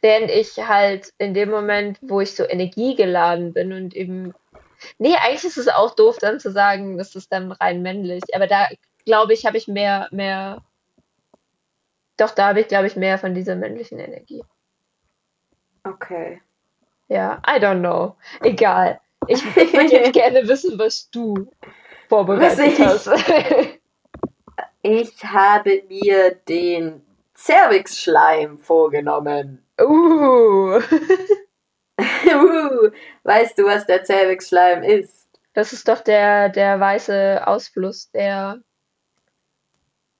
[0.03, 4.33] Während ich halt in dem Moment, wo ich so energiegeladen bin und eben.
[4.99, 8.21] Nee, eigentlich ist es auch doof, dann zu sagen, das ist dann rein männlich.
[8.35, 8.67] Aber da
[9.05, 10.61] glaube ich, habe ich mehr, mehr.
[12.17, 14.43] Doch, da habe ich, glaube ich, mehr von dieser männlichen Energie.
[15.85, 16.41] Okay.
[17.07, 18.15] Ja, I don't know.
[18.41, 18.99] Egal.
[19.27, 21.49] Ich, ich würde jetzt gerne wissen, was du
[22.09, 23.79] vorbereitet Was ich- hast.
[24.85, 27.01] Ich habe mir den
[27.45, 29.65] Cervix-Schleim vorgenommen.
[29.81, 30.79] uh,
[32.25, 32.89] Uh,
[33.23, 35.23] weißt du, was der Cervix-Schleim ist?
[35.53, 38.59] das ist doch der, der weiße Ausfluss, der.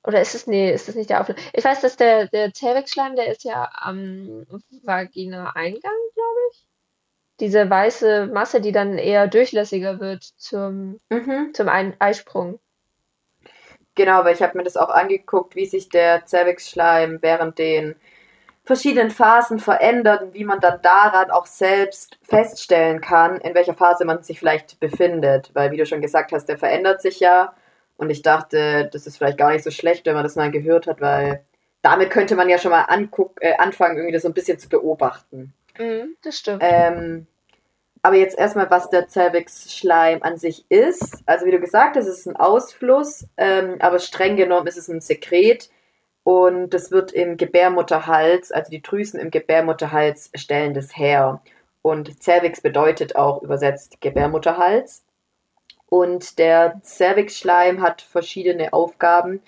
[0.05, 1.37] Oder ist es, nee, ist das nicht der Ausfluss?
[1.53, 4.45] Ich weiß, dass der, der Zervixschleim, der ist ja am
[4.83, 6.67] Vagina-Eingang, glaube ich.
[7.39, 11.53] Diese weiße Masse, die dann eher durchlässiger wird zum, Mhm.
[11.53, 12.59] zum Ein Eisprung.
[13.95, 17.95] Genau, weil ich habe mir das auch angeguckt, wie sich der Cervix-Schleim während den
[18.65, 24.05] verschiedenen Phasen verändert und wie man dann daran auch selbst feststellen kann, in welcher Phase
[24.05, 25.51] man sich vielleicht befindet.
[25.53, 27.53] Weil, wie du schon gesagt hast, der verändert sich ja.
[27.97, 30.87] Und ich dachte, das ist vielleicht gar nicht so schlecht, wenn man das mal gehört
[30.87, 31.43] hat, weil
[31.81, 34.69] damit könnte man ja schon mal anguck, äh, anfangen, irgendwie das so ein bisschen zu
[34.69, 35.53] beobachten.
[35.77, 36.63] Mhm, das stimmt.
[36.65, 37.27] Ähm,
[38.03, 41.23] aber jetzt erstmal, was der Cervix-Schleim an sich ist.
[41.25, 44.89] Also wie du gesagt hast, es ist ein Ausfluss, ähm, aber streng genommen ist es
[44.89, 45.69] ein Sekret
[46.23, 51.41] und das wird im Gebärmutterhals, also die Drüsen im Gebärmutterhals stellen das her.
[51.81, 55.03] Und Cervix bedeutet auch übersetzt Gebärmutterhals.
[55.87, 59.41] Und der Cervix-Schleim hat verschiedene Aufgaben.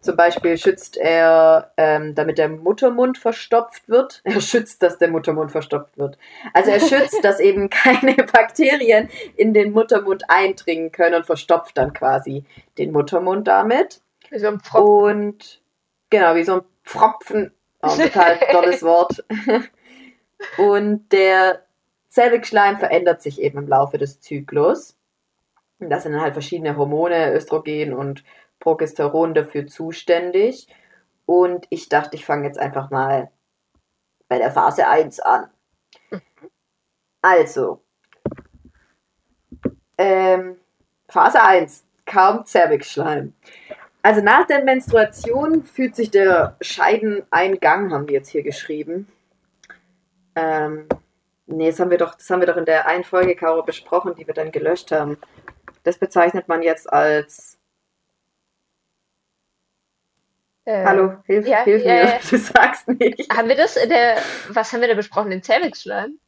[0.00, 4.20] Zum Beispiel schützt er, ähm, damit der Muttermund verstopft wird.
[4.24, 6.18] Er schützt, dass der Muttermund verstopft wird.
[6.54, 11.92] Also er schützt, dass eben keine Bakterien in den Muttermund eindringen können und verstopft dann
[11.92, 12.44] quasi
[12.78, 14.00] den Muttermund damit.
[14.30, 14.84] Wie so ein Pfropfen.
[14.84, 15.62] Und
[16.10, 17.52] genau, wie so ein Pfropfen.
[17.82, 19.24] Oh, total tolles Wort.
[20.56, 21.62] Und der
[22.10, 24.96] Cervixschleim verändert sich eben im Laufe des Zyklus.
[25.78, 28.24] Und da sind dann halt verschiedene Hormone, Östrogen und
[28.60, 30.68] Progesteron dafür zuständig.
[31.26, 33.30] Und ich dachte, ich fange jetzt einfach mal
[34.28, 35.50] bei der Phase 1 an.
[37.20, 37.82] Also,
[39.98, 40.56] ähm,
[41.08, 43.34] Phase 1, kaum Cervixschleim.
[44.02, 49.08] Also nach der Menstruation fühlt sich der Scheideneingang, haben die jetzt hier geschrieben.
[50.36, 50.86] Ähm,
[51.46, 54.14] nee, das haben wir doch, das haben wir doch in der einen Folge, Caro, besprochen,
[54.14, 55.18] die wir dann gelöscht haben.
[55.82, 57.57] Das bezeichnet man jetzt als.
[60.68, 62.18] Äh, Hallo, hilf, ja, hilf ja, mir, ja.
[62.30, 63.34] du sagst nicht.
[63.34, 64.18] Haben wir das in der,
[64.50, 65.30] was haben wir da besprochen?
[65.30, 66.18] Den Cervixschleim?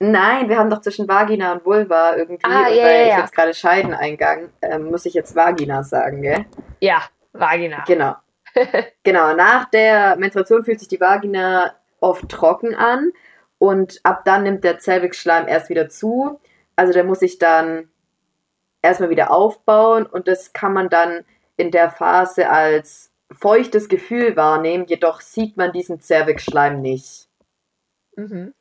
[0.00, 3.32] Nein, wir haben doch zwischen Vagina und Vulva irgendwie, Ah, ja, weil ja, ich jetzt
[3.32, 6.46] gerade Scheideneingang, ähm, muss ich jetzt Vagina sagen, gell?
[6.80, 7.00] Ja,
[7.32, 7.84] Vagina.
[7.86, 8.16] Genau.
[9.04, 13.12] genau, nach der Menstruation fühlt sich die Vagina oft trocken an
[13.58, 16.40] und ab dann nimmt der Zervixschleim erst wieder zu.
[16.74, 17.88] Also der muss sich dann
[18.82, 21.24] erstmal wieder aufbauen und das kann man dann
[21.56, 27.28] in der Phase als feuchtes Gefühl wahrnehmen, jedoch sieht man diesen Zervixschleim nicht.
[28.16, 28.54] Mhm.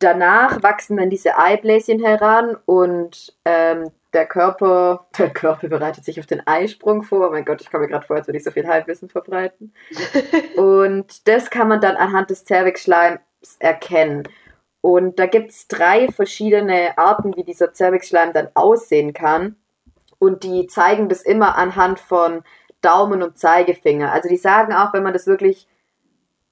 [0.00, 6.26] Danach wachsen dann diese Eibläschen heran und ähm, der Körper, der Körper bereitet sich auf
[6.26, 7.28] den Eisprung vor.
[7.28, 9.72] Oh mein Gott, ich komme mir gerade vor, als würde ich so viel Halbwissen verbreiten.
[10.56, 13.20] Und das kann man dann anhand des Cervixschleims
[13.58, 14.24] erkennen.
[14.80, 19.56] Und da gibt es drei verschiedene Arten, wie dieser Cervixschleim dann aussehen kann.
[20.18, 22.42] Und die zeigen das immer anhand von
[22.80, 24.12] Daumen und Zeigefinger.
[24.12, 25.68] Also die sagen auch, wenn man das wirklich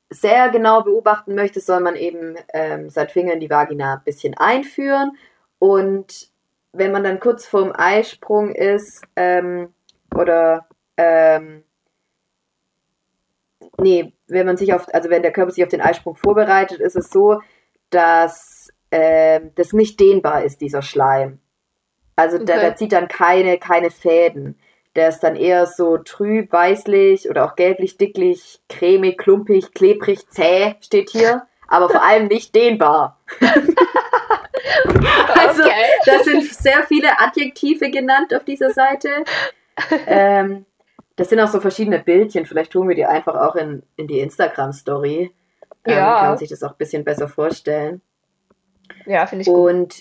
[0.09, 4.35] sehr genau beobachten möchte, soll man eben ähm, seinen Finger in die Vagina ein bisschen
[4.37, 5.13] einführen.
[5.59, 6.29] Und
[6.73, 9.73] wenn man dann kurz vorm Eisprung ist, ähm,
[10.15, 11.65] oder ähm,
[13.79, 16.97] nee, wenn man sich auf, also wenn der Körper sich auf den Eisprung vorbereitet, ist
[16.97, 17.41] es so,
[17.91, 21.41] dass ähm, das nicht dehnbar ist, dieser Schleim.
[22.17, 22.65] Also der, Okay.
[22.65, 24.59] der zieht dann keine, keine Fäden.
[24.95, 30.75] Der ist dann eher so trüb, weißlich oder auch gelblich, dicklich, cremig, klumpig, klebrig, zäh
[30.81, 31.43] steht hier.
[31.69, 33.21] Aber vor allem nicht dehnbar.
[35.35, 35.73] Also, okay.
[36.05, 39.09] da sind sehr viele Adjektive genannt auf dieser Seite.
[40.07, 40.67] Ähm,
[41.17, 42.47] das sind auch so verschiedene Bildchen.
[42.47, 45.33] Vielleicht tun wir die einfach auch in, in die Instagram-Story.
[45.85, 46.19] Ähm, Ja.
[46.19, 48.01] Kann man sich das auch ein bisschen besser vorstellen.
[49.05, 49.95] Ja, finde ich gut.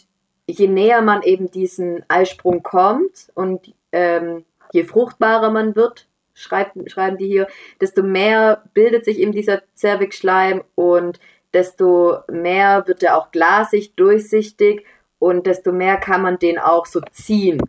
[0.47, 7.17] Je näher man eben diesen Eisprung kommt und ähm, je fruchtbarer man wird, schreibt, schreiben
[7.17, 7.47] die hier,
[7.81, 11.19] desto mehr bildet sich eben dieser Zervixschleim und
[11.53, 14.85] desto mehr wird er auch glasig, durchsichtig
[15.19, 17.61] und desto mehr kann man den auch so ziehen.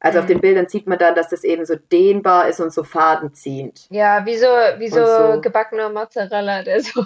[0.00, 0.22] Also mhm.
[0.22, 3.86] auf den Bildern sieht man dann, dass das eben so dehnbar ist und so fadenziehend.
[3.90, 5.40] Ja, wie so, wie so, so.
[5.40, 7.04] gebackener Mozzarella, der so.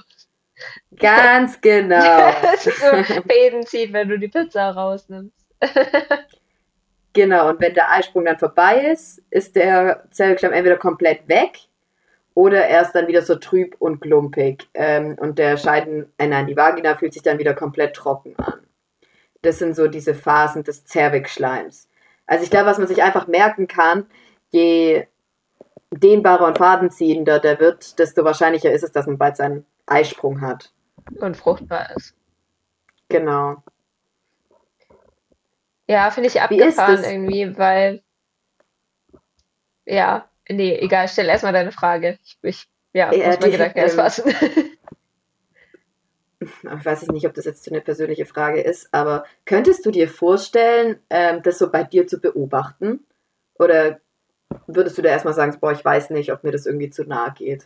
[0.97, 2.33] Ganz genau.
[2.59, 5.47] so Fäden zieht, wenn du die Pizza rausnimmst.
[7.13, 11.59] genau, und wenn der Eisprung dann vorbei ist, ist der Zellstamm entweder komplett weg
[12.35, 14.69] oder er ist dann wieder so trüb und klumpig.
[14.75, 18.61] Ähm, und der Scheiden, äh, nein, die Vagina fühlt sich dann wieder komplett trocken an.
[19.43, 21.89] Das sind so diese Phasen des Zervixschleims.
[22.27, 24.07] Also ich glaube, was man sich einfach merken kann,
[24.51, 25.07] je
[25.91, 30.73] dehnbarer und fadenziehender der wird, desto wahrscheinlicher ist es, dass man bald seinen Eisprung hat.
[31.21, 32.15] Und fruchtbar ist.
[33.09, 33.63] Genau.
[35.87, 38.03] Ja, finde ich abgefahren irgendwie, weil
[39.85, 42.19] ja, nee, egal, stell erstmal deine Frage.
[42.25, 44.25] Ich, ich ja, ja, muss mein Gedanken erst fassen.
[46.41, 51.01] ich weiß nicht, ob das jetzt eine persönliche Frage ist, aber könntest du dir vorstellen,
[51.11, 53.05] ähm, das so bei dir zu beobachten?
[53.59, 54.01] Oder
[54.67, 57.33] würdest du da erstmal sagen, boah, ich weiß nicht, ob mir das irgendwie zu nahe
[57.33, 57.65] geht?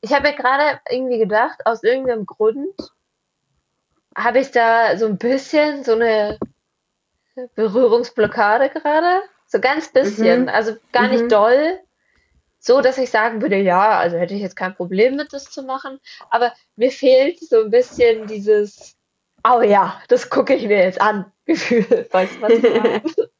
[0.00, 2.74] Ich habe mir gerade irgendwie gedacht, aus irgendeinem Grund
[4.16, 6.38] habe ich da so ein bisschen so eine
[7.54, 9.22] Berührungsblockade gerade.
[9.46, 10.42] So ganz bisschen.
[10.42, 10.48] Mhm.
[10.48, 11.10] Also gar mhm.
[11.10, 11.80] nicht doll,
[12.58, 15.62] so, dass ich sagen würde, ja, also hätte ich jetzt kein Problem mit, das zu
[15.62, 16.00] machen.
[16.30, 18.96] Aber mir fehlt so ein bisschen dieses,
[19.48, 22.08] oh ja, das gucke ich mir jetzt an, Gefühl.
[22.10, 23.02] Weißt du, was ich meine?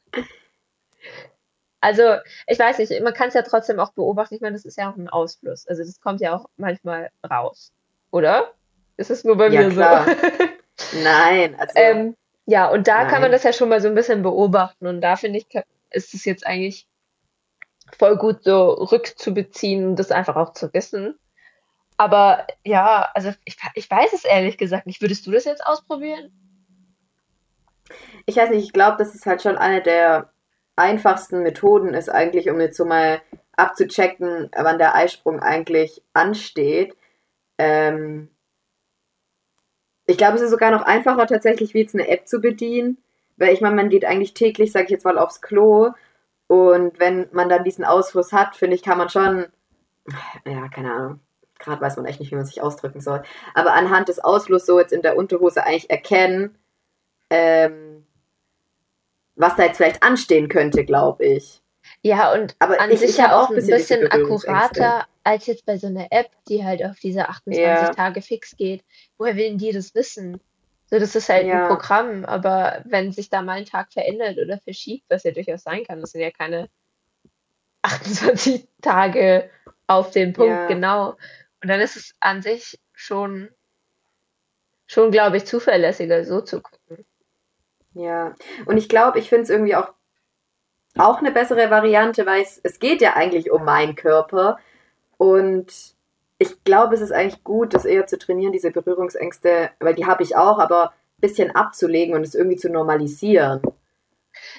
[1.80, 2.16] also,
[2.46, 4.34] ich weiß nicht, man kann es ja trotzdem auch beobachten.
[4.34, 5.66] Ich meine, das ist ja auch ein Ausfluss.
[5.68, 7.72] Also, das kommt ja auch manchmal raus.
[8.10, 8.52] Oder?
[8.96, 10.06] Ist es nur bei ja, mir klar.
[10.06, 10.12] so?
[11.02, 11.72] Nein, also.
[11.76, 12.16] Ähm,
[12.46, 13.08] ja, und da nein.
[13.08, 14.86] kann man das ja schon mal so ein bisschen beobachten.
[14.86, 15.46] Und da finde ich,
[15.90, 16.86] ist es jetzt eigentlich
[17.98, 21.18] voll gut so rückzubeziehen und das einfach auch zu wissen.
[21.98, 25.02] Aber ja, also ich, ich weiß es ehrlich gesagt nicht.
[25.02, 26.30] Würdest du das jetzt ausprobieren?
[28.24, 30.30] Ich weiß nicht, ich glaube, das ist halt schon eine der
[30.78, 33.20] einfachsten Methoden ist eigentlich, um jetzt so mal
[33.56, 36.96] abzuchecken, wann der Eisprung eigentlich ansteht.
[37.58, 38.28] Ähm
[40.06, 42.96] ich glaube, es ist sogar noch einfacher tatsächlich, wie jetzt eine App zu bedienen,
[43.36, 45.90] weil ich meine, man geht eigentlich täglich, sage ich jetzt mal, aufs Klo.
[46.46, 49.46] Und wenn man dann diesen Ausfluss hat, finde ich, kann man schon,
[50.46, 51.20] ja, keine Ahnung,
[51.58, 53.22] gerade weiß man echt nicht, wie man sich ausdrücken soll,
[53.54, 56.56] aber anhand des Ausflusses so jetzt in der Unterhose eigentlich erkennen,
[57.28, 57.87] ähm,
[59.38, 61.62] was da jetzt vielleicht anstehen könnte, glaube ich.
[62.02, 65.78] Ja, und aber an ich, sich ja auch ein bisschen, bisschen akkurater als jetzt bei
[65.78, 67.90] so einer App, die halt auf diese 28 ja.
[67.90, 68.84] Tage fix geht.
[69.16, 70.40] Woher will die das wissen?
[70.90, 71.62] So, das ist halt ja.
[71.62, 75.62] ein Programm, aber wenn sich da mal ein Tag verändert oder verschiebt, was ja durchaus
[75.62, 76.68] sein kann, das sind ja keine
[77.82, 79.50] 28 Tage
[79.86, 80.66] auf den Punkt ja.
[80.66, 81.10] genau.
[81.62, 83.50] Und dann ist es an sich schon,
[84.86, 86.77] schon glaube ich, zuverlässiger, so zu gucken.
[87.98, 88.36] Ja,
[88.66, 89.92] und ich glaube, ich finde es irgendwie auch,
[90.96, 94.60] auch eine bessere Variante, weil es, geht ja eigentlich um meinen Körper
[95.16, 95.96] und
[96.38, 100.22] ich glaube, es ist eigentlich gut, das eher zu trainieren, diese Berührungsängste, weil die habe
[100.22, 103.62] ich auch, aber ein bisschen abzulegen und es irgendwie zu normalisieren.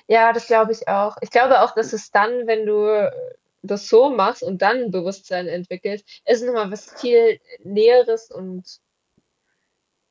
[0.08, 1.16] Ja, das glaube ich auch.
[1.22, 3.10] Ich glaube auch, dass es dann, wenn du
[3.62, 8.82] das so machst und dann ein Bewusstsein entwickelst, ist nochmal was viel Näheres und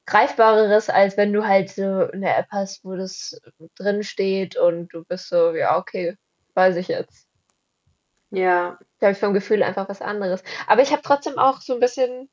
[0.09, 3.39] Greifbareres, als wenn du halt so eine App hast, wo das
[3.77, 6.17] drin steht und du bist so, ja, okay,
[6.55, 7.29] weiß ich jetzt.
[8.31, 8.79] Ja.
[9.01, 10.43] Da habe ich vom Gefühl einfach was anderes.
[10.67, 12.31] Aber ich habe trotzdem auch so ein bisschen,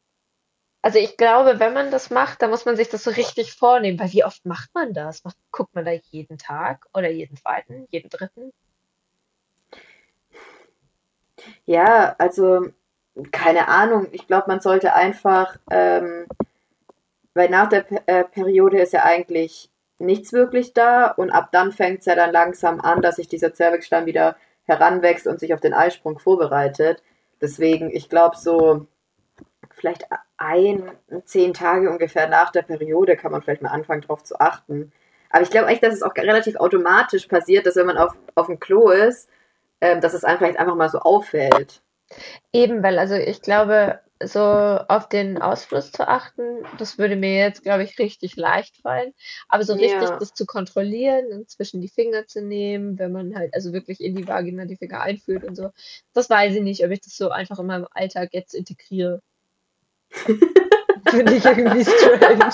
[0.82, 4.00] also ich glaube, wenn man das macht, dann muss man sich das so richtig vornehmen,
[4.00, 5.26] weil wie oft macht man das?
[5.26, 8.54] Macht, guckt man da jeden Tag oder jeden zweiten, jeden dritten?
[11.66, 12.70] Ja, also
[13.32, 14.08] keine Ahnung.
[14.14, 16.26] Ich glaube, man sollte einfach, ähm,
[17.36, 19.70] weil nach der äh, Periode ist ja eigentlich
[20.00, 23.54] nichts wirklich da und ab dann fängt es ja dann langsam an, dass sich dieser
[23.54, 27.04] Zervixstein wieder heranwächst und sich auf den Eisprung vorbereitet.
[27.40, 28.88] Deswegen, ich glaube, so
[29.72, 30.06] vielleicht
[30.38, 30.92] ein,
[31.26, 34.92] zehn Tage ungefähr nach der Periode kann man vielleicht mal anfangen, darauf zu achten.
[35.30, 38.48] Aber ich glaube eigentlich, dass es auch relativ automatisch passiert, dass wenn man auf, auf
[38.48, 39.30] dem Klo ist,
[39.82, 41.82] ähm, dass es einem vielleicht einfach mal so auffällt.
[42.54, 47.64] Eben, weil also ich glaube, so auf den Ausfluss zu achten, das würde mir jetzt,
[47.64, 49.14] glaube ich, richtig leicht fallen.
[49.48, 50.18] Aber so richtig ja.
[50.20, 54.16] das zu kontrollieren und zwischen die Finger zu nehmen, wenn man halt also wirklich in
[54.16, 55.72] die Vagina die Finger einführt und so,
[56.14, 59.22] das weiß ich nicht, ob ich das so einfach in meinem Alltag jetzt integriere.
[61.08, 62.50] Finde ich irgendwie strange.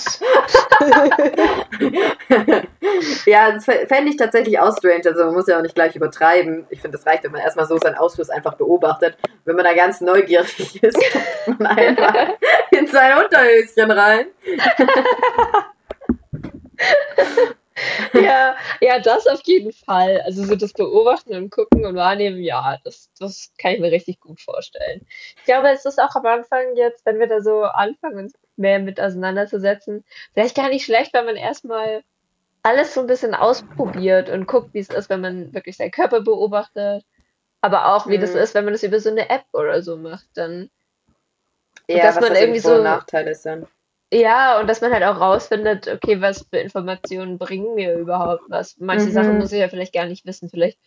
[3.26, 5.04] ja, das fände ich tatsächlich auch strange.
[5.06, 6.68] Also man muss ja auch nicht gleich übertreiben.
[6.70, 9.18] Ich finde, es reicht, wenn man erstmal so seinen Ausfluss einfach beobachtet.
[9.46, 11.00] Wenn man da ganz neugierig ist,
[11.46, 12.28] kommt man einfach
[12.72, 14.28] in sein Unterhöschen rein.
[18.14, 20.22] ja, ja, das auf jeden Fall.
[20.26, 24.20] Also so das Beobachten und Gucken und Wahrnehmen, ja, das, das kann ich mir richtig
[24.20, 25.06] gut vorstellen.
[25.38, 28.80] Ich glaube, es ist auch am Anfang jetzt, wenn wir da so anfangen, uns mehr
[28.80, 32.04] mit auseinanderzusetzen, vielleicht gar nicht schlecht, wenn man erstmal
[32.64, 36.22] alles so ein bisschen ausprobiert und guckt, wie es ist, wenn man wirklich seinen Körper
[36.22, 37.04] beobachtet.
[37.60, 38.22] Aber auch, wie mhm.
[38.22, 40.70] das ist, wenn man das über so eine App oder so macht, dann.
[41.88, 43.68] Ja, dass man das irgendwie so Nachteil ist dann.
[44.14, 48.76] Ja, und dass man halt auch rausfindet, okay, was für Informationen bringen mir überhaupt was.
[48.78, 49.12] Manche mhm.
[49.12, 50.50] Sachen muss ich ja vielleicht gar nicht wissen.
[50.50, 50.78] Vielleicht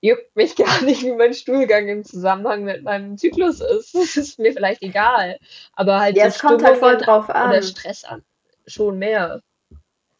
[0.00, 3.94] juckt mich gar nicht, wie mein Stuhlgang im Zusammenhang mit meinem Zyklus ist.
[4.00, 5.38] Das ist mir vielleicht egal.
[5.74, 7.50] Aber halt ja, es kommt halt voll drauf an.
[7.50, 8.22] Oder Stress an.
[8.66, 9.42] Schon mehr.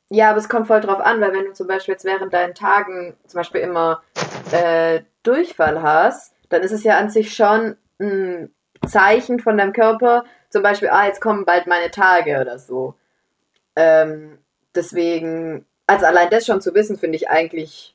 [0.09, 2.55] Ja, aber es kommt voll drauf an, weil wenn du zum Beispiel jetzt während deinen
[2.55, 4.03] Tagen zum Beispiel immer
[4.51, 8.53] äh, Durchfall hast, dann ist es ja an sich schon ein
[8.87, 12.95] Zeichen von deinem Körper, zum Beispiel, ah, jetzt kommen bald meine Tage oder so.
[13.77, 14.39] Ähm,
[14.75, 17.95] deswegen, also allein das schon zu wissen, finde ich eigentlich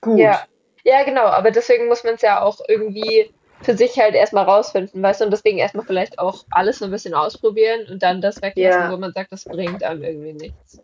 [0.00, 0.18] gut.
[0.18, 0.42] Ja.
[0.84, 3.30] ja, genau, aber deswegen muss man es ja auch irgendwie
[3.62, 6.90] für sich halt erstmal rausfinden, weißt du, und deswegen erstmal vielleicht auch alles so ein
[6.90, 8.92] bisschen ausprobieren und dann das weglassen, ja.
[8.92, 10.80] wo man sagt, das bringt einem irgendwie nichts.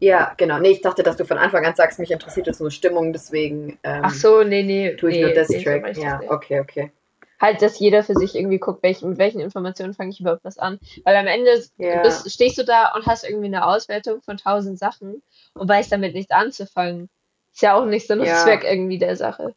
[0.00, 0.58] Ja, genau.
[0.58, 3.78] Nee, ich dachte, dass du von Anfang an sagst, mich interessiert jetzt nur Stimmung, deswegen.
[3.82, 4.94] Ähm, Ach so, nee, nee.
[4.94, 5.94] Tue ich nee, nur das nee, Track.
[5.94, 6.92] So ja, okay, okay
[7.40, 10.58] halt, dass jeder für sich irgendwie guckt, welch, mit welchen Informationen fange ich überhaupt was
[10.58, 10.78] an.
[11.04, 12.02] Weil am Ende yeah.
[12.02, 15.22] bist, stehst du da und hast irgendwie eine Auswertung von tausend Sachen
[15.54, 17.08] und weißt damit nichts anzufangen.
[17.56, 18.36] Ist ja auch nicht Sinn und ja.
[18.42, 19.54] Zweck irgendwie der Sache.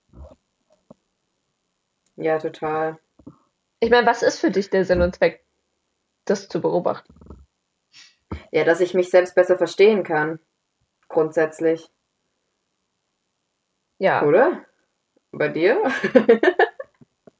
[2.15, 2.97] Ja, total.
[3.81, 5.43] Ich meine, was ist für dich der Sinn und Zweck,
[6.23, 7.13] das zu beobachten?
[8.51, 10.39] Ja, dass ich mich selbst besser verstehen kann.
[11.09, 11.89] Grundsätzlich.
[13.97, 14.23] Ja.
[14.23, 14.63] Oder?
[15.33, 15.83] Bei dir?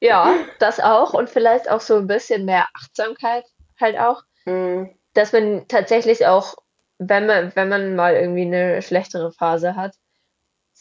[0.02, 3.44] Ja, das auch und vielleicht auch so ein bisschen mehr Achtsamkeit
[3.78, 4.22] halt auch.
[4.46, 4.98] Mhm.
[5.12, 6.54] Dass man tatsächlich auch,
[6.96, 9.99] wenn man, wenn man mal irgendwie eine schlechtere Phase hat,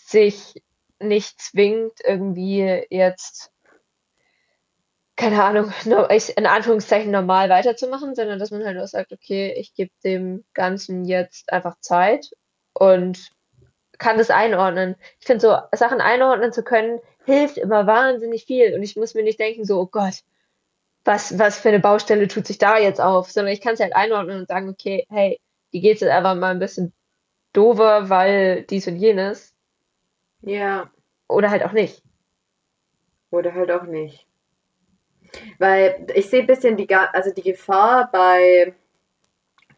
[0.09, 0.61] sich
[0.99, 3.51] nicht zwingt, irgendwie jetzt,
[5.15, 9.91] keine Ahnung, in Anführungszeichen normal weiterzumachen, sondern dass man halt auch sagt, okay, ich gebe
[10.03, 12.31] dem Ganzen jetzt einfach Zeit
[12.73, 13.29] und
[13.97, 14.95] kann das einordnen.
[15.19, 18.73] Ich finde so, Sachen einordnen zu können, hilft immer wahnsinnig viel.
[18.73, 20.23] Und ich muss mir nicht denken, so, oh Gott,
[21.03, 23.95] was, was für eine Baustelle tut sich da jetzt auf, sondern ich kann es halt
[23.95, 25.39] einordnen und sagen, okay, hey,
[25.73, 26.93] die geht jetzt einfach mal ein bisschen
[27.53, 29.48] dover, weil dies und jenes.
[30.41, 30.89] Ja.
[31.27, 32.01] Oder halt auch nicht.
[33.31, 34.25] Oder halt auch nicht.
[35.59, 38.73] Weil ich sehe ein bisschen die, also die Gefahr bei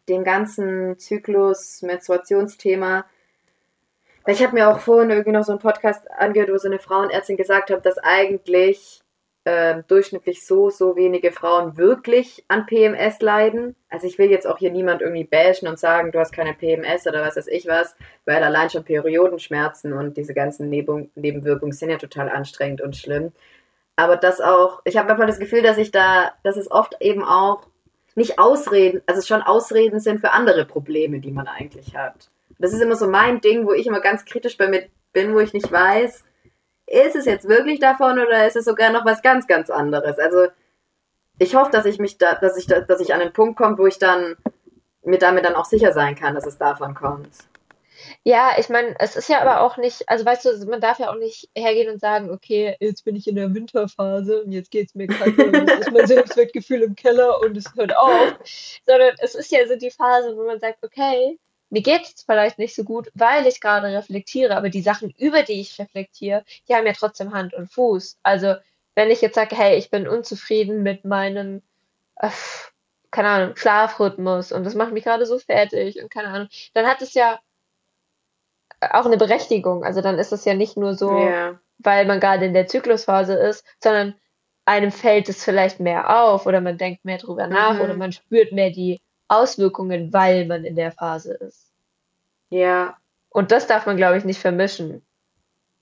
[0.08, 3.04] dem ganzen Zyklus-Menstruationsthema,
[4.26, 7.36] ich habe mir auch vorhin irgendwie noch so einen Podcast angehört, wo so eine Frauenärztin
[7.36, 9.01] gesagt hat, dass eigentlich
[9.44, 13.74] äh, durchschnittlich so, so wenige Frauen wirklich an PMS leiden.
[13.88, 17.06] Also ich will jetzt auch hier niemand irgendwie bashen und sagen, du hast keine PMS
[17.06, 21.90] oder was weiß ich was, weil allein schon Periodenschmerzen und diese ganzen Neben Nebenwirkungen sind
[21.90, 23.32] ja total anstrengend und schlimm.
[23.96, 27.24] Aber das auch, ich habe einfach das Gefühl, dass ich da, dass es oft eben
[27.24, 27.66] auch
[28.14, 32.30] nicht Ausreden, also schon Ausreden sind für andere Probleme, die man eigentlich hat.
[32.58, 35.40] Das ist immer so mein Ding, wo ich immer ganz kritisch bei mir bin, wo
[35.40, 36.24] ich nicht weiß,
[36.92, 40.18] ist es jetzt wirklich davon oder ist es sogar noch was ganz, ganz anderes?
[40.18, 40.48] Also
[41.38, 43.78] ich hoffe, dass ich mich da, dass ich, da, dass ich an den Punkt komme,
[43.78, 44.36] wo ich dann
[45.02, 47.28] mir damit dann auch sicher sein kann, dass es davon kommt.
[48.24, 51.10] Ja, ich meine, es ist ja aber auch nicht, also weißt du, man darf ja
[51.10, 54.88] auch nicht hergehen und sagen, okay, jetzt bin ich in der Winterphase und jetzt geht
[54.88, 58.34] es mir kacke und jetzt ist mein Selbstwertgefühl im Keller und es hört auf.
[58.86, 61.38] Sondern es ist ja so die Phase, wo man sagt, okay,
[61.72, 65.42] mir geht es vielleicht nicht so gut, weil ich gerade reflektiere, aber die Sachen, über
[65.42, 68.18] die ich reflektiere, die haben ja trotzdem Hand und Fuß.
[68.22, 68.56] Also,
[68.94, 71.62] wenn ich jetzt sage, hey, ich bin unzufrieden mit meinem,
[72.16, 72.28] äh,
[73.10, 77.00] keine Ahnung, Schlafrhythmus und das macht mich gerade so fertig und keine Ahnung, dann hat
[77.00, 77.40] es ja
[78.80, 79.82] auch eine Berechtigung.
[79.82, 81.58] Also dann ist es ja nicht nur so, yeah.
[81.78, 84.14] weil man gerade in der Zyklusphase ist, sondern
[84.66, 87.80] einem fällt es vielleicht mehr auf oder man denkt mehr drüber nach mhm.
[87.80, 89.00] oder man spürt mehr die
[89.32, 91.72] Auswirkungen, weil man in der Phase ist.
[92.50, 92.96] Ja.
[93.30, 95.02] Und das darf man, glaube ich, nicht vermischen.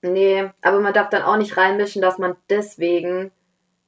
[0.01, 3.31] Nee, aber man darf dann auch nicht reinmischen, dass man deswegen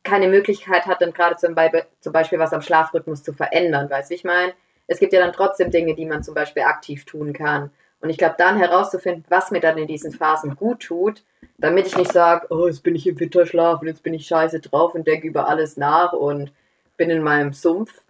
[0.03, 4.11] keine Möglichkeit hat, dann gerade zum, Beispiel, zum Beispiel was am Schlafrhythmus zu verändern, weißt
[4.11, 4.53] du, ich meine?
[4.86, 7.72] Es gibt ja dann trotzdem Dinge, die man zum Beispiel aktiv tun kann.
[8.01, 11.24] Und ich glaube, dann herauszufinden, was mir dann in diesen Phasen gut tut,
[11.57, 14.59] damit ich nicht sage, oh, jetzt bin ich im Winterschlaf und jetzt bin ich scheiße
[14.59, 16.51] drauf und denke über alles nach und
[16.97, 18.03] bin in meinem Sumpf.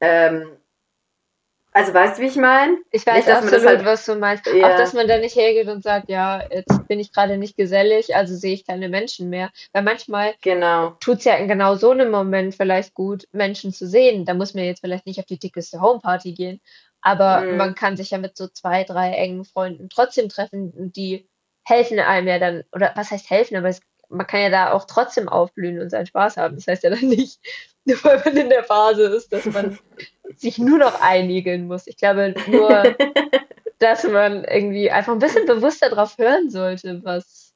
[0.00, 0.48] Ähm,
[1.76, 2.78] Also weißt du, wie ich meine?
[2.92, 4.46] Ich weiß Nicht, absolut, halt- was du meinst.
[4.46, 4.72] Ja.
[4.72, 8.14] Auch, dass man da nicht hergeht und sagt, ja, jetzt bin ich gerade nicht gesellig,
[8.14, 9.50] also sehe ich keine Menschen mehr.
[9.72, 10.90] Weil manchmal Genau.
[11.00, 14.24] tut es ja in genau so einem Moment vielleicht gut, Menschen zu sehen.
[14.24, 16.60] Da muss man jetzt vielleicht nicht auf die dickeste Homeparty gehen,
[17.00, 17.56] aber Mhm.
[17.56, 21.28] man kann sich ja mit so zwei, drei engen Freunden trotzdem treffen und die
[21.66, 24.84] helfen einem ja dann, oder was heißt helfen, aber es, man kann ja da auch
[24.84, 26.54] trotzdem aufblühen und seinen Spaß haben.
[26.54, 27.40] Das heißt ja dann nicht,
[27.84, 29.76] nur weil man in der Phase ist, dass man
[30.36, 31.86] sich nur noch einigeln muss.
[31.86, 32.96] Ich glaube nur,
[33.78, 37.54] dass man irgendwie einfach ein bisschen bewusster drauf hören sollte, was,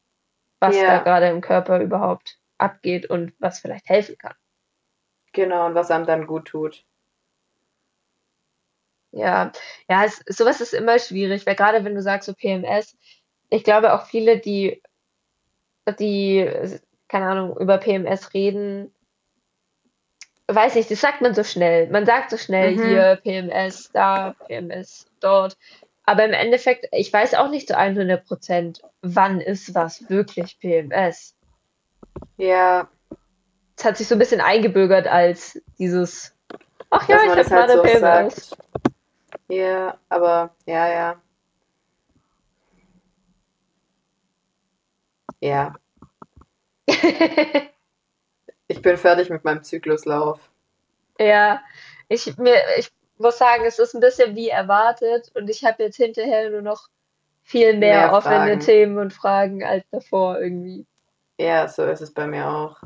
[0.60, 0.98] was Ja.
[0.98, 4.34] da gerade im Körper überhaupt abgeht und was vielleicht helfen kann.
[5.32, 6.84] Genau, und was einem dann gut tut.
[9.12, 9.52] Ja,
[9.88, 12.96] ja, es, sowas ist immer schwierig, weil gerade wenn du sagst so PMS,
[13.48, 14.82] ich glaube auch viele, die,
[15.98, 16.46] die,
[17.08, 18.92] keine Ahnung, über PMS reden,
[20.55, 21.88] weiß nicht, das sagt man so schnell.
[21.88, 22.82] Man sagt so schnell Mhm.
[22.82, 25.57] hier PMS, da, PMS, dort.
[26.05, 31.34] Aber im Endeffekt, ich weiß auch nicht zu 100 Prozent, wann ist was wirklich PMS.
[32.38, 32.88] Ja,
[33.76, 36.34] Es hat sich so ein bisschen eingebürgert als dieses,
[36.90, 38.01] ach ja, ich habe halt gerade so PMS.
[38.01, 38.59] sagt.
[39.49, 41.22] Ja, aber ja, ja.
[45.40, 45.74] Ja,
[48.78, 50.38] ich bin fertig mit meinem Zykluslauf.
[51.18, 51.60] Ja,
[52.08, 55.96] ich, mir, ich muss sagen, es ist ein bisschen wie erwartet und ich habe jetzt
[55.96, 56.88] hinterher nur noch
[57.42, 58.60] viel mehr, Mehr offene Fragen.
[58.60, 60.86] Themen und Fragen als davor irgendwie.
[61.40, 62.76] Ja, so ist es bei mir auch.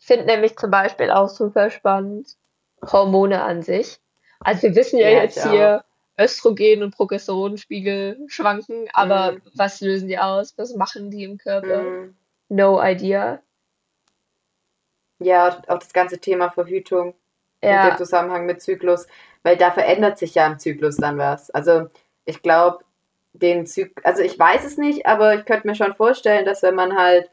[0.00, 2.36] Ich finde nämlich zum Beispiel auch super spannend
[2.82, 3.98] Hormone an sich.
[4.40, 5.84] Also wir wissen ja, Ja, jetzt hier,
[6.18, 9.42] Östrogen und Progesteronspiegel schwanken, aber Mhm.
[9.54, 10.54] was lösen die aus?
[10.58, 11.82] Was machen die im Körper?
[11.82, 12.16] Mm,
[12.48, 13.40] No idea.
[15.18, 17.14] Ja, auch das ganze Thema Verhütung
[17.62, 19.06] Ja, der Zusammenhang mit Zyklus,
[19.42, 21.50] weil da verändert sich ja im Zyklus dann was.
[21.50, 21.88] Also
[22.24, 22.84] ich glaube,
[23.32, 26.74] den Zyklus, also ich weiß es nicht, aber ich könnte mir schon vorstellen, dass wenn
[26.74, 27.30] man halt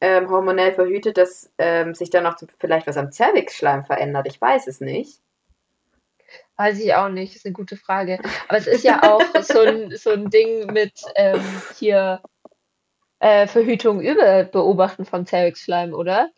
[0.00, 4.26] ähm, hormonell verhütet, dass ähm, sich dann auch vielleicht was am Zervixschleim verändert.
[4.26, 5.20] Ich weiß es nicht.
[6.56, 8.18] Weiß ich auch nicht, ist eine gute Frage.
[8.48, 11.42] Aber es ist ja auch so ein, so ein Ding mit ähm,
[11.78, 12.22] hier
[13.18, 16.30] äh, Verhütung über Beobachten von Zervixschleim, oder?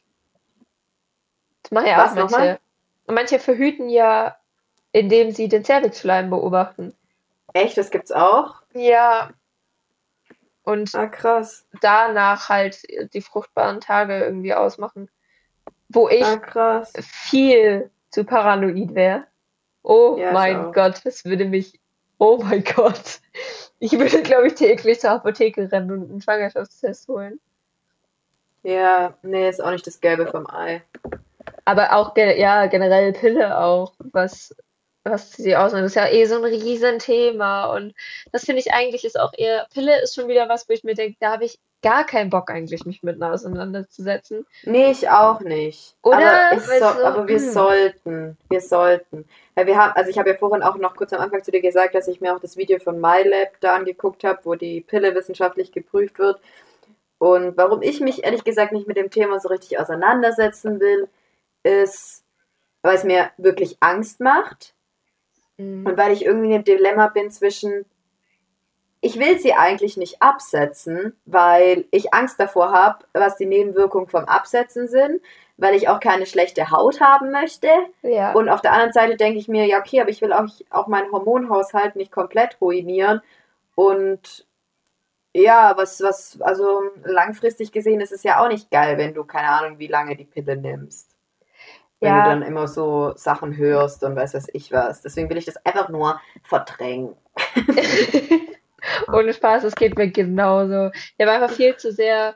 [1.63, 2.33] Das machen ja Was, auch manche.
[2.33, 2.59] nochmal?
[3.07, 4.37] Manche verhüten ja,
[4.93, 6.95] indem sie den Zervixschleim beobachten.
[7.53, 8.63] Echt, das gibt's auch?
[8.75, 9.31] Ja.
[10.65, 11.67] Und Ah, krass.
[11.81, 12.83] danach halt
[13.15, 15.09] die fruchtbaren Tage irgendwie ausmachen.
[15.89, 19.25] Wo ich Ah, viel zu paranoid wäre.
[19.83, 20.73] Oh Ja, mein.
[20.73, 21.81] Gott, das würde mich.
[22.19, 23.21] Oh mein Gott.
[23.81, 27.41] Ich würde, glaube ich, täglich zur Apotheke rennen und einen Schwangerschaftstest holen.
[28.63, 30.83] Ja, nee, ist auch nicht das Gelbe vom Ei.
[31.65, 34.55] Aber auch, ja, generell Pille auch, was,
[35.05, 35.83] was sie ausmacht.
[35.83, 37.75] Das ist ja eh so ein Riesenthema.
[37.75, 37.95] Und
[38.33, 40.95] das finde ich eigentlich ist auch eher, Pille ist schon wieder was, wo ich mir
[40.95, 44.47] denke, da habe ich gar keinen Bock eigentlich, mich mit auseinanderzusetzen.
[44.65, 45.97] Nee, ich auch nicht.
[46.03, 46.53] Oder?
[46.53, 47.51] Aber, so, so, aber wir hm.
[47.51, 48.39] sollten.
[48.49, 49.29] Wir sollten.
[49.55, 51.61] Weil wir haben, also ich habe ja vorhin auch noch kurz am Anfang zu dir
[51.61, 55.15] gesagt, dass ich mir auch das Video von MyLab da angeguckt habe, wo die Pille
[55.15, 56.41] wissenschaftlich geprüft wird.
[57.19, 61.09] Und warum ich mich ehrlich gesagt nicht mit dem Thema so richtig auseinandersetzen will,
[61.63, 62.25] ist,
[62.83, 64.75] weil es mir wirklich Angst macht.
[65.57, 65.87] Mhm.
[65.87, 67.85] Und weil ich irgendwie in einem Dilemma bin zwischen,
[69.01, 74.25] ich will sie eigentlich nicht absetzen, weil ich Angst davor habe, was die Nebenwirkungen vom
[74.25, 75.21] Absetzen sind,
[75.57, 77.69] weil ich auch keine schlechte Haut haben möchte.
[78.03, 78.33] Ja.
[78.33, 80.87] Und auf der anderen Seite denke ich mir, ja, okay, aber ich will auch, auch
[80.87, 83.21] meinen Hormonhaushalt nicht komplett ruinieren.
[83.75, 84.47] Und
[85.35, 89.49] ja, was, was, also langfristig gesehen ist es ja auch nicht geil, wenn du keine
[89.49, 91.12] Ahnung, wie lange die Pille nimmst.
[92.03, 92.23] Wenn Ja.
[92.25, 95.03] du dann immer so Sachen hörst und weiß was ich was.
[95.03, 97.15] Deswegen will ich das einfach nur verdrängen.
[99.13, 100.91] Ohne Spaß, es geht mir genauso.
[101.17, 102.35] Ich habe einfach viel zu sehr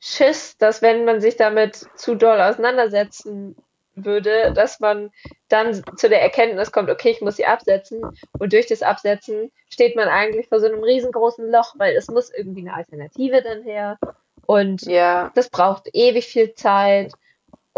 [0.00, 3.56] Schiss, dass wenn man sich damit zu doll auseinandersetzen
[3.94, 5.10] würde, dass man
[5.48, 8.02] dann zu der Erkenntnis kommt, okay, ich muss sie absetzen.
[8.38, 12.30] Und durch das Absetzen steht man eigentlich vor so einem riesengroßen Loch, weil es muss
[12.30, 13.98] irgendwie eine Alternative dann her.
[14.44, 17.12] Und Ja, das braucht ewig viel Zeit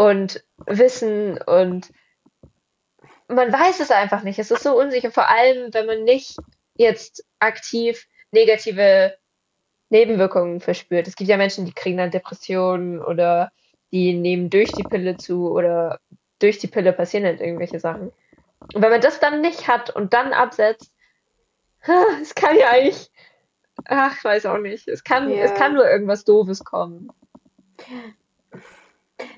[0.00, 1.92] und Wissen und
[3.28, 4.38] man weiß es einfach nicht.
[4.38, 6.38] Es ist so unsicher, vor allem wenn man nicht
[6.74, 9.14] jetzt aktiv negative
[9.90, 11.06] Nebenwirkungen verspürt.
[11.06, 13.52] Es gibt ja Menschen, die kriegen dann Depressionen oder
[13.92, 16.00] die nehmen durch die Pille zu oder
[16.38, 18.10] durch die Pille passieren halt irgendwelche Sachen.
[18.72, 20.94] Und wenn man das dann nicht hat und dann absetzt,
[22.22, 23.10] es kann ja eigentlich,
[23.84, 25.42] ach, ich weiß auch nicht, es kann, Ja.
[25.42, 27.12] es kann nur irgendwas Doofes kommen.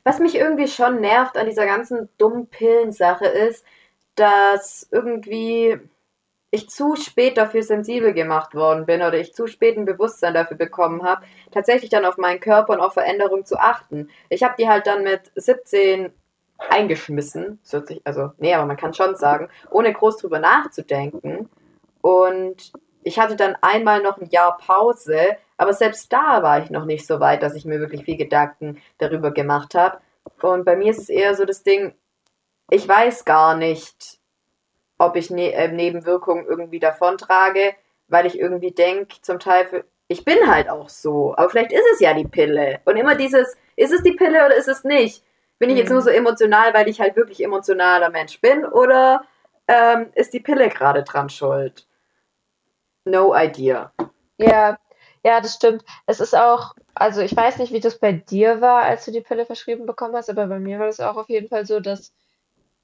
[0.05, 3.65] Was mich irgendwie schon nervt an dieser ganzen dummen Pillensache ist,
[4.15, 5.79] dass irgendwie
[6.51, 10.59] ich zu spät dafür sensibel gemacht worden bin oder ich zu spät ein Bewusstsein dafür
[10.59, 14.11] bekommen habe, tatsächlich dann auf meinen Körper und auf Veränderungen zu achten.
[14.29, 16.13] Ich habe die halt dann mit 17
[16.59, 17.59] eingeschmissen,
[18.05, 21.49] also nee, aber man kann schon sagen, ohne groß drüber nachzudenken.
[22.03, 22.73] Und
[23.03, 27.07] ich hatte dann einmal noch ein Jahr Pause, aber selbst da war ich noch nicht
[27.07, 29.99] so weit, dass ich mir wirklich viel Gedanken darüber gemacht habe.
[30.41, 31.95] Und bei mir ist es eher so das Ding,
[32.71, 34.19] ich weiß gar nicht,
[34.99, 37.75] ob ich ne äh, Nebenwirkungen irgendwie davontrage,
[38.09, 41.35] weil ich irgendwie denke, zum Teil, für, ich bin halt auch so.
[41.37, 42.81] Aber vielleicht ist es ja die Pille.
[42.85, 45.25] Und immer dieses, ist es die Pille oder ist es nicht?
[45.59, 46.05] Bin ich jetzt nur mhm.
[46.05, 48.65] so emotional, weil ich halt wirklich emotionaler Mensch bin?
[48.65, 49.23] Oder
[49.69, 51.87] ähm, ist die Pille gerade dran schuld?
[53.05, 53.93] No idea.
[54.39, 54.79] Ja,
[55.25, 55.85] ja, das stimmt.
[56.07, 59.21] Es ist auch, also ich weiß nicht, wie das bei dir war, als du die
[59.21, 62.13] Pille verschrieben bekommen hast, aber bei mir war das auch auf jeden Fall so, dass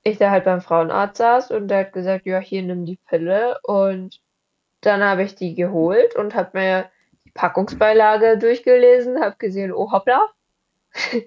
[0.04, 3.58] ich da halt beim Frauenarzt saß und der hat gesagt, ja, hier nimm die Pille
[3.64, 4.20] und
[4.80, 6.90] dann habe ich die geholt und habe mir
[7.24, 10.28] die Packungsbeilage durchgelesen, habe gesehen, oh hoppla,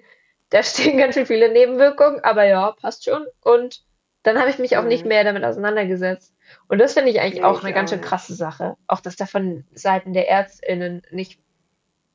[0.50, 3.84] da stehen ganz schön viele Nebenwirkungen, aber ja, passt schon und
[4.22, 5.08] dann habe ich mich auch nicht mhm.
[5.08, 6.34] mehr damit auseinandergesetzt.
[6.68, 8.76] Und das finde ich eigentlich ja, auch ich eine auch ganz schön krasse Sache.
[8.86, 11.40] Auch, dass da von Seiten der ÄrztInnen nicht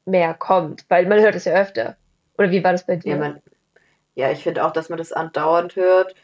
[0.06, 1.98] mehr kommt, weil man hört es ja öfter.
[2.38, 3.14] Oder wie war das bei dir?
[3.14, 3.42] Ja, man,
[4.16, 6.16] ja ich finde auch, dass man das andauernd hört.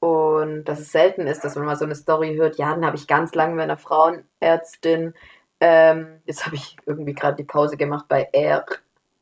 [0.00, 2.96] Und dass es selten ist, dass man mal so eine Story hört, ja, dann habe
[2.96, 5.12] ich ganz lange mit einer Frauenärztin,
[5.60, 8.64] ähm, jetzt habe ich irgendwie gerade die Pause gemacht bei R.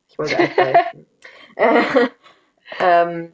[0.07, 1.07] Ich wollte einhalten.
[1.55, 1.81] äh,
[2.79, 3.33] ähm,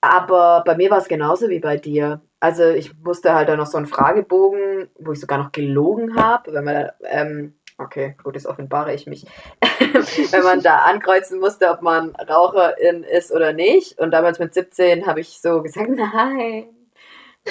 [0.00, 2.20] aber bei mir war es genauso wie bei dir.
[2.40, 6.52] Also ich musste halt da noch so einen Fragebogen, wo ich sogar noch gelogen habe,
[6.52, 9.26] wenn man ähm, Okay, gut, jetzt offenbare ich mich.
[9.60, 13.98] Wenn man da ankreuzen musste, ob man Raucherin ist oder nicht.
[13.98, 16.68] Und damals mit 17 habe ich so gesagt, nein.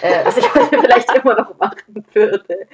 [0.02, 2.68] Äh, was ich heute vielleicht immer noch machen würde.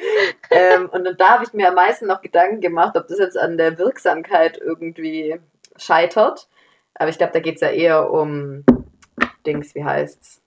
[0.50, 3.58] Ähm, und da habe ich mir am meisten noch Gedanken gemacht, ob das jetzt an
[3.58, 5.40] der Wirksamkeit irgendwie
[5.76, 6.48] scheitert.
[6.96, 8.64] Aber ich glaube, da geht es ja eher um
[9.46, 10.41] Dings, wie heißt's?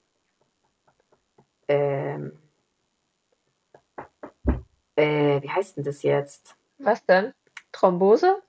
[1.68, 2.38] Ähm,
[4.96, 6.56] äh, wie heißt denn das jetzt?
[6.78, 7.34] Was denn?
[7.72, 8.42] Thrombose?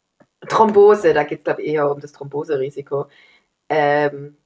[0.48, 3.08] Thrombose, da geht es, glaube ich, eher um das Thromboserisiko.
[3.70, 4.38] Ähm,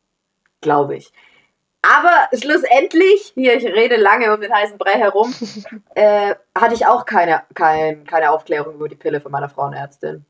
[0.61, 1.11] glaube ich.
[1.81, 5.33] Aber schlussendlich, hier, ich rede lange um den heißen Brei herum,
[5.95, 10.25] äh, hatte ich auch keine, kein, keine Aufklärung über die Pille von meiner Frauenärztin.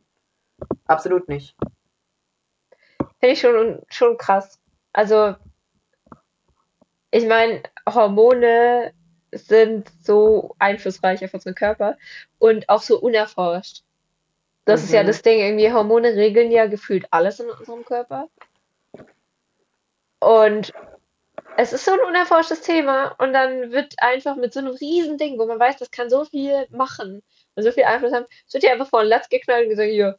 [0.85, 1.55] Absolut nicht.
[3.19, 4.59] Finde ich schon, schon krass.
[4.93, 5.35] Also,
[7.11, 8.93] ich meine, Hormone
[9.31, 11.97] sind so einflussreich auf unseren Körper
[12.39, 13.83] und auch so unerforscht.
[14.65, 14.85] Das mhm.
[14.85, 15.07] ist ja mhm.
[15.07, 18.29] das Ding, irgendwie Hormone regeln ja gefühlt alles in unserem Körper.
[20.19, 20.73] Und
[21.57, 25.37] es ist so ein unerforschtes Thema und dann wird einfach mit so einem riesen Ding,
[25.39, 27.21] wo man weiß, das kann so viel machen
[27.55, 29.89] und so viel Einfluss haben, es wird ja einfach vor den Latz geknallt und gesagt,
[29.89, 30.17] hier.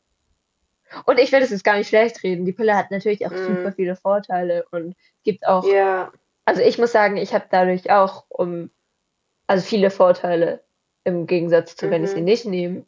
[1.07, 2.45] Und ich will das jetzt gar nicht schlecht reden.
[2.45, 3.47] Die Pille hat natürlich auch mhm.
[3.47, 5.65] super viele Vorteile und gibt auch.
[5.65, 6.13] Ja.
[6.51, 8.71] Also ich muss sagen, ich habe dadurch auch um
[9.47, 10.65] also viele Vorteile
[11.05, 11.91] im Gegensatz zu, mhm.
[11.93, 12.25] wenn ich sie mhm.
[12.25, 12.87] nicht nehme.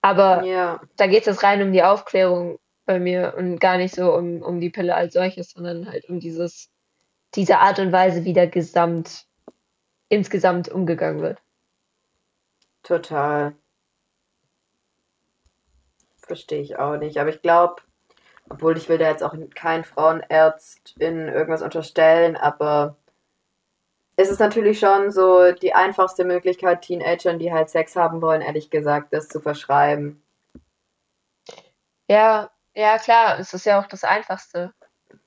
[0.00, 0.80] Aber ja.
[0.96, 4.40] da geht es jetzt rein um die Aufklärung bei mir und gar nicht so um,
[4.40, 6.70] um die Pille als solches, sondern halt um dieses,
[7.34, 9.26] diese Art und Weise, wie der Gesamt,
[10.08, 11.42] insgesamt umgegangen wird.
[12.84, 13.54] Total.
[16.16, 17.18] Verstehe ich auch nicht.
[17.18, 17.82] Aber ich glaube,
[18.48, 22.96] obwohl ich will da jetzt auch kein Frauenärzt in irgendwas unterstellen, aber
[24.16, 28.70] es ist natürlich schon so die einfachste Möglichkeit, Teenagern, die halt Sex haben wollen, ehrlich
[28.70, 30.22] gesagt, das zu verschreiben.
[32.08, 34.72] Ja, ja, klar, es ist ja auch das Einfachste.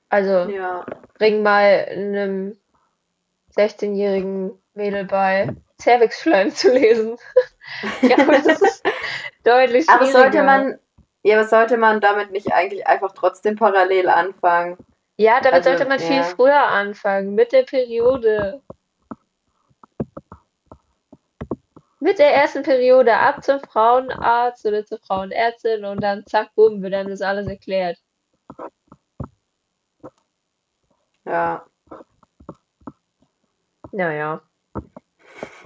[0.08, 0.86] Also, ja.
[1.18, 2.58] bring mal einem
[3.56, 7.16] 16-jährigen Mädel bei, Cervixschleim zu lesen.
[8.02, 8.82] ja, das ist
[9.44, 9.94] deutlich schwieriger.
[9.94, 10.78] Aber sollte man,
[11.22, 14.78] ja, aber sollte man damit nicht eigentlich einfach trotzdem parallel anfangen?
[15.16, 16.06] Ja, damit also, sollte man ja.
[16.06, 18.62] viel früher anfangen, mit der Periode.
[22.00, 26.94] mit der ersten Periode ab zum Frauenarzt oder zur Frauenärztin und dann zack, bumm, wird
[26.94, 27.98] dann das alles erklärt.
[31.24, 31.66] Ja.
[33.92, 34.40] Naja.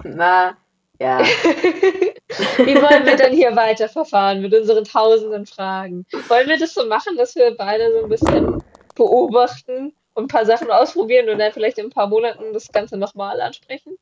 [0.03, 0.57] Na,
[0.99, 1.21] ja.
[2.57, 6.05] Wie wollen wir denn hier weiterverfahren mit unseren tausenden Fragen?
[6.27, 8.63] Wollen wir das so machen, dass wir beide so ein bisschen
[8.95, 12.97] beobachten und ein paar Sachen ausprobieren und dann vielleicht in ein paar Monaten das Ganze
[12.97, 13.97] nochmal ansprechen?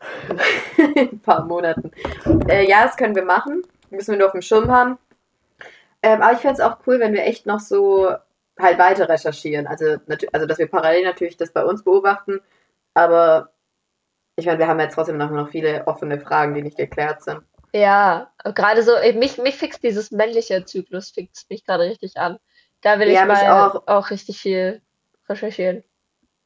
[0.96, 1.90] ein paar Monaten.
[2.48, 3.62] Äh, ja, das können wir machen.
[3.90, 4.98] Müssen wir nur auf dem Schirm haben.
[6.02, 8.10] Ähm, aber ich fände es auch cool, wenn wir echt noch so
[8.58, 9.66] halt weiter recherchieren.
[9.66, 9.96] Also,
[10.32, 12.40] also, dass wir parallel natürlich das bei uns beobachten,
[12.94, 13.50] aber
[14.36, 17.40] ich meine, wir haben jetzt trotzdem noch viele offene Fragen, die nicht geklärt sind.
[17.76, 22.38] Ja, gerade so, mich, mich fixt dieses männliche Zyklus, fixt mich gerade richtig an.
[22.80, 23.86] Da will ich Ja, mich mal auch.
[23.86, 24.10] auch.
[24.10, 24.80] richtig viel
[25.28, 25.84] recherchieren.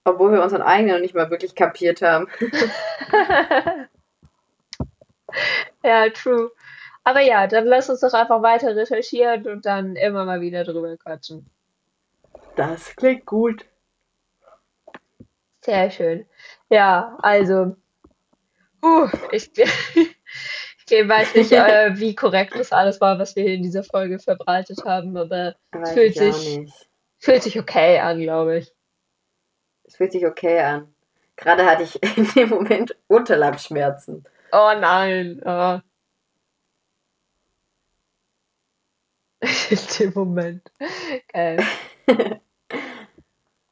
[0.04, 2.26] Obwohl wir unseren eigenen noch nicht mal wirklich kapiert haben.
[5.84, 6.50] Ja, true.
[7.04, 10.96] Aber ja, dann lass uns doch einfach weiter recherchieren und dann immer mal wieder drüber
[10.96, 11.48] quatschen.
[12.56, 13.64] Das klingt gut.
[15.62, 16.26] Sehr schön.
[16.68, 17.76] Ja, also,
[18.82, 19.52] uh, ich,
[20.92, 24.18] ich weiß nicht, äh, wie korrekt das alles war, was wir hier in dieser Folge
[24.18, 26.72] verbreitet haben, aber Weiß Fühlt sich-
[27.18, 28.74] fühlt sich okay an, glaube ich.
[29.84, 30.94] Es fühlt sich okay an.
[31.36, 34.24] Gerade hatte ich in dem Moment Unterleibsschmerzen.
[34.52, 35.40] Oh nein.
[35.44, 35.78] Oh.
[39.70, 40.70] In dem Moment.
[41.32, 41.64] Geil.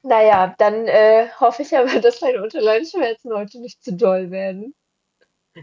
[0.03, 4.75] naja, dann äh, hoffe ich aber, dass meine Unterleibsschmerzen heute nicht zu doll werden.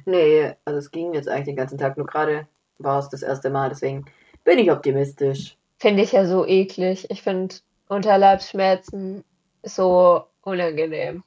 [0.06, 2.48] Nee, also es ging jetzt eigentlich den ganzen Tag, nur gerade
[2.78, 4.06] war es das erste Mal, deswegen
[4.44, 5.58] bin ich optimistisch.
[5.78, 7.10] Finde ich ja so eklig.
[7.10, 7.56] Ich finde
[7.88, 9.24] Unterleibsschmerzen
[9.64, 11.24] so unangenehm.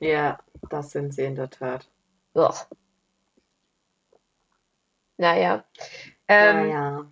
[0.00, 0.38] Ja,
[0.70, 1.88] das sind sie in der Tat.
[2.34, 2.54] Ugh.
[5.16, 5.64] Naja.
[6.28, 7.06] Ähm, naja.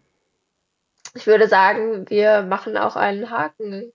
[1.15, 3.93] Ich würde sagen, wir machen auch einen Haken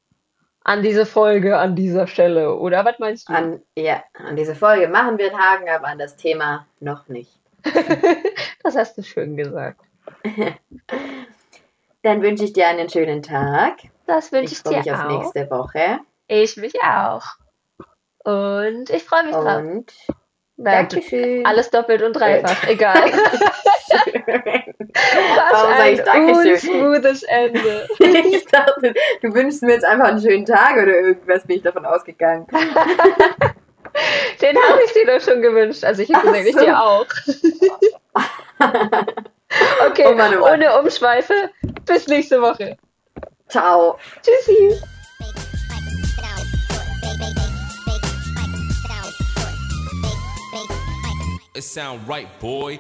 [0.64, 2.56] an diese Folge an dieser Stelle.
[2.56, 3.34] Oder was meinst du?
[3.34, 7.32] An, ja, an diese Folge machen wir einen Haken, aber an das Thema noch nicht.
[8.64, 9.82] Das hast du schön gesagt.
[12.04, 13.78] Dann wünsche ich dir einen schönen Tag.
[14.06, 15.18] Das wünsche Ich ich, freue mich dir auf auch.
[15.18, 16.00] nächste Woche.
[16.28, 17.24] Ich mich auch.
[18.24, 19.58] Und ich freue mich drauf.
[19.64, 19.92] Und
[20.58, 21.44] Dankeschön.
[21.44, 23.12] Alles doppelt und dreifach, egal.
[24.28, 26.52] Was Warum sag ich Dankeschön?
[26.54, 27.88] unsmoothes Ende.
[28.00, 31.86] ich dachte, du wünschst mir jetzt einfach einen schönen Tag oder irgendwas, bin ich davon
[31.86, 32.46] ausgegangen.
[34.42, 35.84] Den habe ich dir doch schon gewünscht.
[35.84, 36.62] Also ich habe gesagt, ich so.
[36.66, 37.06] dir auch.
[39.86, 40.54] Okay, Oh Mann, oh Mann.
[40.54, 41.34] ohne Umschweife.
[41.86, 42.78] Bis nächste Woche.
[43.50, 43.98] Ciao.
[44.22, 44.80] Tschüssi.
[51.54, 52.80] It sound right, boy.